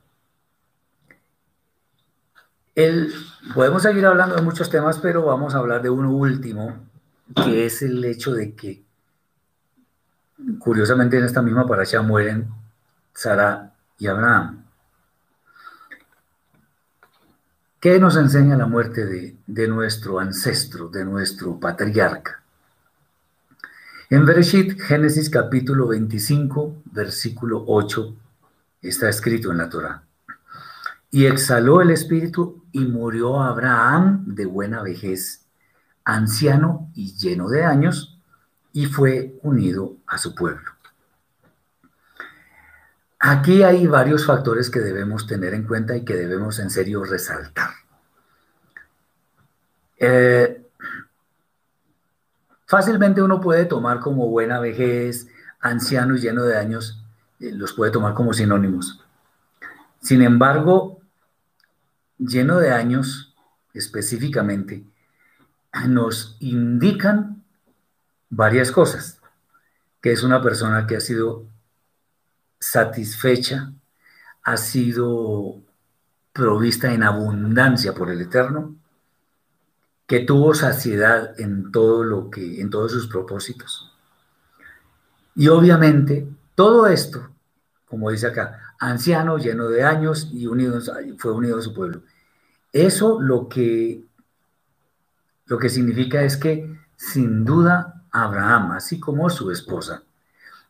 [3.53, 6.87] Podemos seguir hablando de muchos temas, pero vamos a hablar de uno último
[7.35, 8.83] que es el hecho de que,
[10.59, 12.49] curiosamente, en esta misma paracha mueren
[13.13, 14.65] Sara y Abraham.
[17.81, 19.07] ¿Qué nos enseña la muerte
[19.47, 22.43] de, nuestro ancestro, de nuestro patriarca?
[24.07, 28.15] En Bereshit, Génesis capítulo 25, versículo 8,
[28.83, 30.03] está escrito en la Torah.
[31.09, 35.47] Y exhaló el espíritu y murió Abraham de buena vejez
[36.03, 38.19] anciano y lleno de años,
[38.73, 40.69] y fue unido a su pueblo.
[43.23, 47.69] Aquí hay varios factores que debemos tener en cuenta y que debemos en serio resaltar.
[49.99, 50.65] Eh,
[52.65, 55.27] fácilmente uno puede tomar como buena vejez,
[55.59, 57.05] anciano y lleno de años,
[57.39, 59.05] eh, los puede tomar como sinónimos.
[60.01, 60.99] Sin embargo,
[62.17, 63.35] lleno de años
[63.75, 64.83] específicamente
[65.87, 67.43] nos indican
[68.31, 69.21] varias cosas,
[70.01, 71.50] que es una persona que ha sido
[72.61, 73.73] satisfecha,
[74.43, 75.61] ha sido
[76.31, 78.75] provista en abundancia por el Eterno,
[80.07, 83.91] que tuvo saciedad en todo lo que, en todos sus propósitos.
[85.35, 87.29] Y obviamente todo esto,
[87.85, 90.79] como dice acá, anciano, lleno de años y unido,
[91.17, 92.03] fue unido a su pueblo.
[92.71, 94.05] Eso lo que
[95.45, 100.03] lo que significa es que sin duda Abraham, así como su esposa,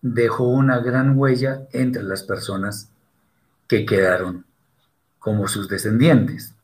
[0.02, 2.90] dejó una gran huella entre las personas
[3.68, 4.46] que quedaron
[5.20, 6.56] como sus descendientes.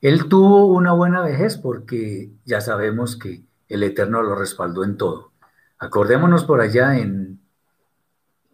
[0.00, 5.32] Él tuvo una buena vejez porque ya sabemos que el Eterno lo respaldó en todo.
[5.78, 7.40] Acordémonos por allá en,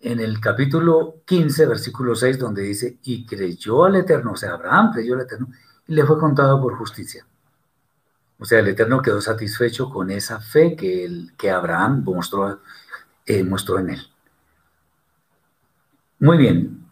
[0.01, 4.93] en el capítulo 15, versículo 6, donde dice, y creyó al Eterno, o sea, Abraham
[4.93, 5.49] creyó al Eterno,
[5.87, 7.27] y le fue contado por justicia.
[8.39, 12.61] O sea, el Eterno quedó satisfecho con esa fe que, el, que Abraham mostró,
[13.27, 14.01] eh, mostró en él.
[16.19, 16.87] Muy bien.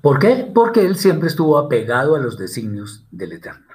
[0.00, 0.50] ¿Por qué?
[0.54, 3.72] Porque él siempre estuvo apegado a los designios del Eterno.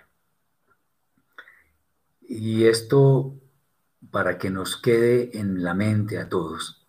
[2.22, 3.34] Y esto
[4.12, 6.86] para que nos quede en la mente a todos.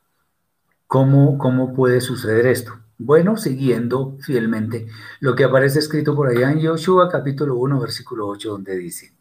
[0.86, 2.80] ¿Cómo, cómo puede suceder esto?
[2.98, 4.88] Bueno, siguiendo fielmente
[5.20, 9.14] lo que aparece escrito por allá en Joshua capítulo 1, versículo 8, donde dice,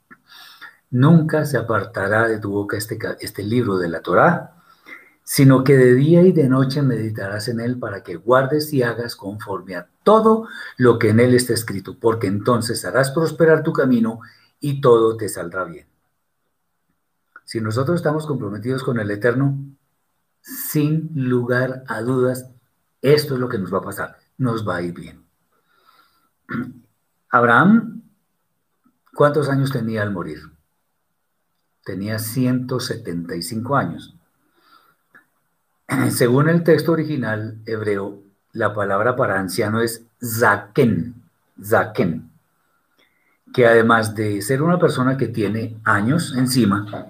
[0.91, 4.58] Nunca se apartará de tu boca este, este libro de la Torá,
[5.31, 9.15] sino que de día y de noche meditarás en él para que guardes y hagas
[9.15, 14.21] conforme a todo lo que en él está escrito, porque entonces harás prosperar tu camino
[14.59, 15.85] y todo te saldrá bien.
[17.45, 19.55] Si nosotros estamos comprometidos con el Eterno,
[20.41, 22.49] sin lugar a dudas,
[23.03, 25.23] esto es lo que nos va a pasar, nos va a ir bien.
[27.29, 28.01] Abraham,
[29.13, 30.39] ¿cuántos años tenía al morir?
[31.85, 34.18] tenía 175 años.
[36.11, 38.21] Según el texto original hebreo,
[38.53, 41.15] la palabra para anciano es zaken,
[41.61, 42.29] zaken,
[43.53, 47.07] que además de ser una persona que tiene años encima,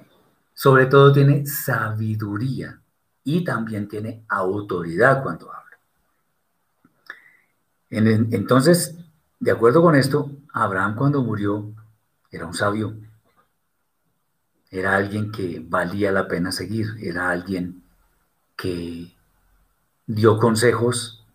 [0.53, 2.79] sobre todo tiene sabiduría
[3.23, 5.77] y también tiene autoridad cuando habla.
[7.89, 8.95] entonces,
[9.39, 11.73] de acuerdo con esto, Abraham cuando murió
[12.31, 12.95] era un sabio,
[14.71, 17.81] era alguien que valía la pena seguir, era alguien
[18.59, 19.15] que
[20.05, 21.25] dio consejos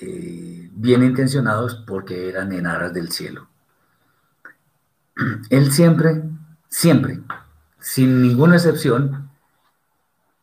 [0.00, 3.48] eh, bien intencionados porque eran en aras del cielo.
[5.50, 6.22] Él siempre,
[6.68, 7.20] siempre,
[7.80, 9.30] sin ninguna excepción,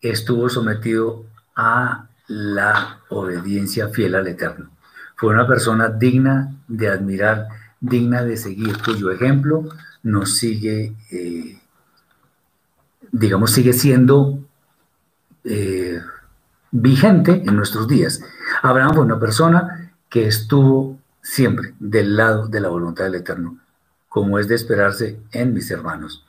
[0.02, 1.26] estuvo sometido
[1.56, 4.70] a la obediencia fiel al Eterno.
[5.16, 7.48] Fue una persona digna de admirar,
[7.80, 9.70] digna de seguir, cuyo ejemplo
[10.04, 11.58] nos sigue, eh,
[13.12, 14.49] digamos, sigue siendo
[15.44, 16.02] eh,
[16.72, 18.22] vigente en nuestros días.
[18.62, 23.60] Abraham fue una persona que estuvo siempre del lado de la voluntad del Eterno,
[24.08, 26.26] como es de esperarse en mis hermanos.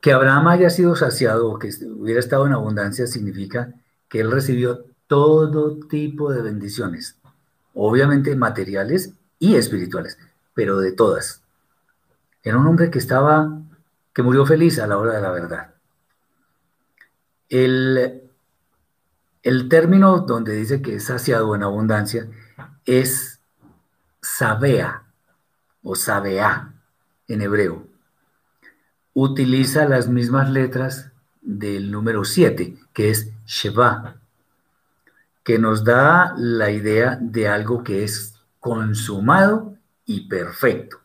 [0.00, 3.74] Que Abraham haya sido saciado o que hubiera estado en abundancia significa
[4.08, 7.18] que él recibió todo tipo de bendiciones,
[7.74, 10.18] obviamente materiales y espirituales,
[10.54, 11.42] pero de todas.
[12.42, 13.60] Era un hombre que estaba,
[14.18, 15.74] que murió feliz a la hora de la verdad.
[17.48, 18.24] El,
[19.44, 22.28] el término donde dice que es saciado en abundancia
[22.84, 23.38] es
[24.20, 25.04] sabea
[25.84, 26.74] o sabea
[27.28, 27.86] en hebreo
[29.14, 34.16] utiliza las mismas letras del número 7, que es Sheva,
[35.44, 40.98] que nos da la idea de algo que es consumado y perfecto.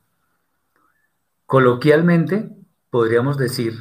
[1.45, 2.49] Coloquialmente,
[2.93, 3.73] podríamos decir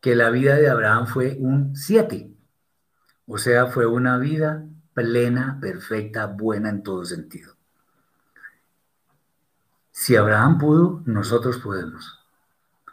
[0.00, 2.34] que la vida de Abraham fue un 7,
[3.26, 4.64] o sea, fue una vida
[4.94, 7.54] plena, perfecta, buena en todo sentido.
[9.90, 12.18] Si Abraham pudo, nosotros podemos.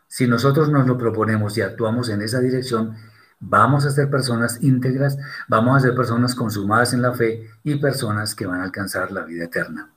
[0.10, 2.98] Si nosotros nos lo proponemos y actuamos en esa dirección,
[3.40, 8.36] vamos a ser personas íntegras, vamos a ser personas consumadas en la fe y personas
[8.36, 9.94] que van a alcanzar la vida eterna.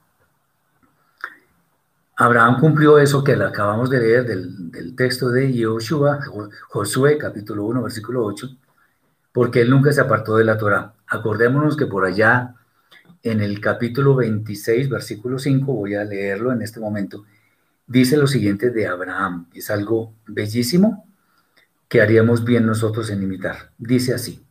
[2.15, 6.19] Abraham cumplió eso que le acabamos de leer del, texto de Yoshua,
[6.69, 8.49] Josué capítulo 1, versículo 8,
[9.31, 10.93] porque él nunca se apartó de la Torah.
[11.07, 12.53] Acordémonos que por allá
[13.23, 17.25] en el capítulo 26, versículo 5, voy a leerlo en este momento,
[17.87, 19.47] dice lo siguiente de Abraham.
[19.53, 21.07] Es algo bellísimo
[21.87, 23.71] que haríamos bien nosotros en imitar.
[23.79, 24.45] Dice así,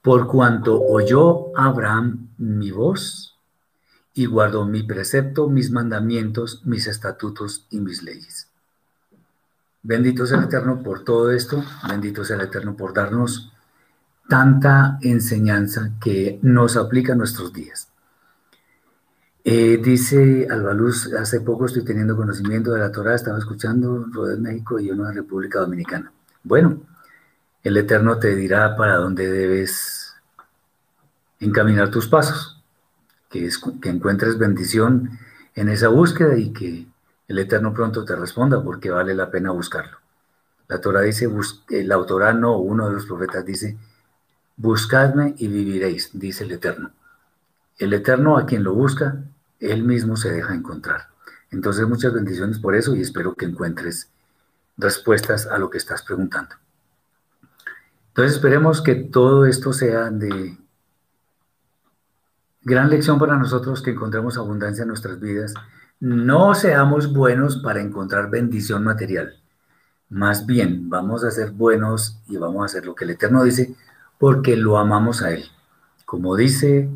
[0.00, 3.37] por cuanto oyó Abraham mi voz
[4.18, 8.48] y guardó mi precepto, mis mandamientos, mis estatutos y mis leyes.
[9.80, 13.52] Bendito sea el Eterno por todo esto, bendito sea el Eterno por darnos
[14.28, 17.90] tanta enseñanza que nos aplica a nuestros días.
[19.44, 24.80] Eh, dice Albaluz, hace poco estoy teniendo conocimiento de la Torah, estaba escuchando Rodel México
[24.80, 26.10] y la República Dominicana.
[26.42, 26.80] Bueno,
[27.62, 30.12] el Eterno te dirá para dónde debes
[31.38, 32.57] encaminar tus pasos,
[33.28, 33.48] que,
[33.84, 35.18] encuentres bendición
[35.54, 36.86] en esa búsqueda y que
[37.28, 39.98] el Eterno pronto te responda porque vale la pena buscarlo.
[40.68, 41.28] La Torah dice,
[41.70, 43.76] el autor no, uno de los profetas dice,
[44.56, 46.90] buscadme y viviréis, dice el Eterno.
[47.78, 49.22] El Eterno a quien lo busca
[49.60, 51.08] él mismo se deja encontrar.
[51.50, 54.10] Entonces muchas bendiciones por eso y espero que encuentres
[54.76, 56.54] respuestas a lo que estás preguntando.
[58.08, 60.56] Entonces esperemos que todo esto sea de
[62.68, 65.54] gran lección para nosotros, que encontremos abundancia en nuestras vidas.
[65.98, 69.34] No seamos buenos para encontrar bendición material.
[70.10, 73.74] Más bien, vamos a ser buenos y vamos a hacer lo que el Eterno dice
[74.18, 75.44] porque lo amamos a Él.
[76.04, 76.88] Como dice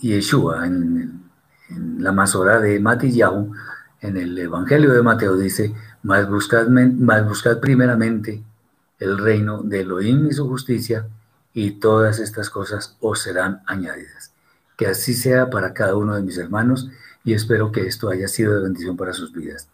[0.00, 1.30] Yeshua en
[1.70, 3.52] en la masora de Matillahu,
[4.00, 8.42] en el Evangelio de Mateo dice, más buscad, más buscad primeramente
[8.98, 11.06] el reino de Elohim y su justicia,
[11.52, 14.29] y todas estas cosas os serán añadidas.
[14.80, 16.88] Que así sea para cada uno de mis hermanos,
[17.22, 19.68] y espero que esto haya sido de bendición para sus vidas.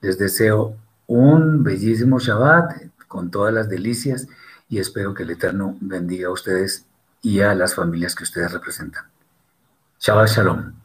[0.00, 0.76] Les deseo
[1.08, 4.28] un bellísimo Shabbat con todas las delicias,
[4.68, 6.86] y espero que el Eterno bendiga a ustedes
[7.22, 9.04] y a las familias que ustedes representan.
[9.98, 10.81] Shabbat Shalom.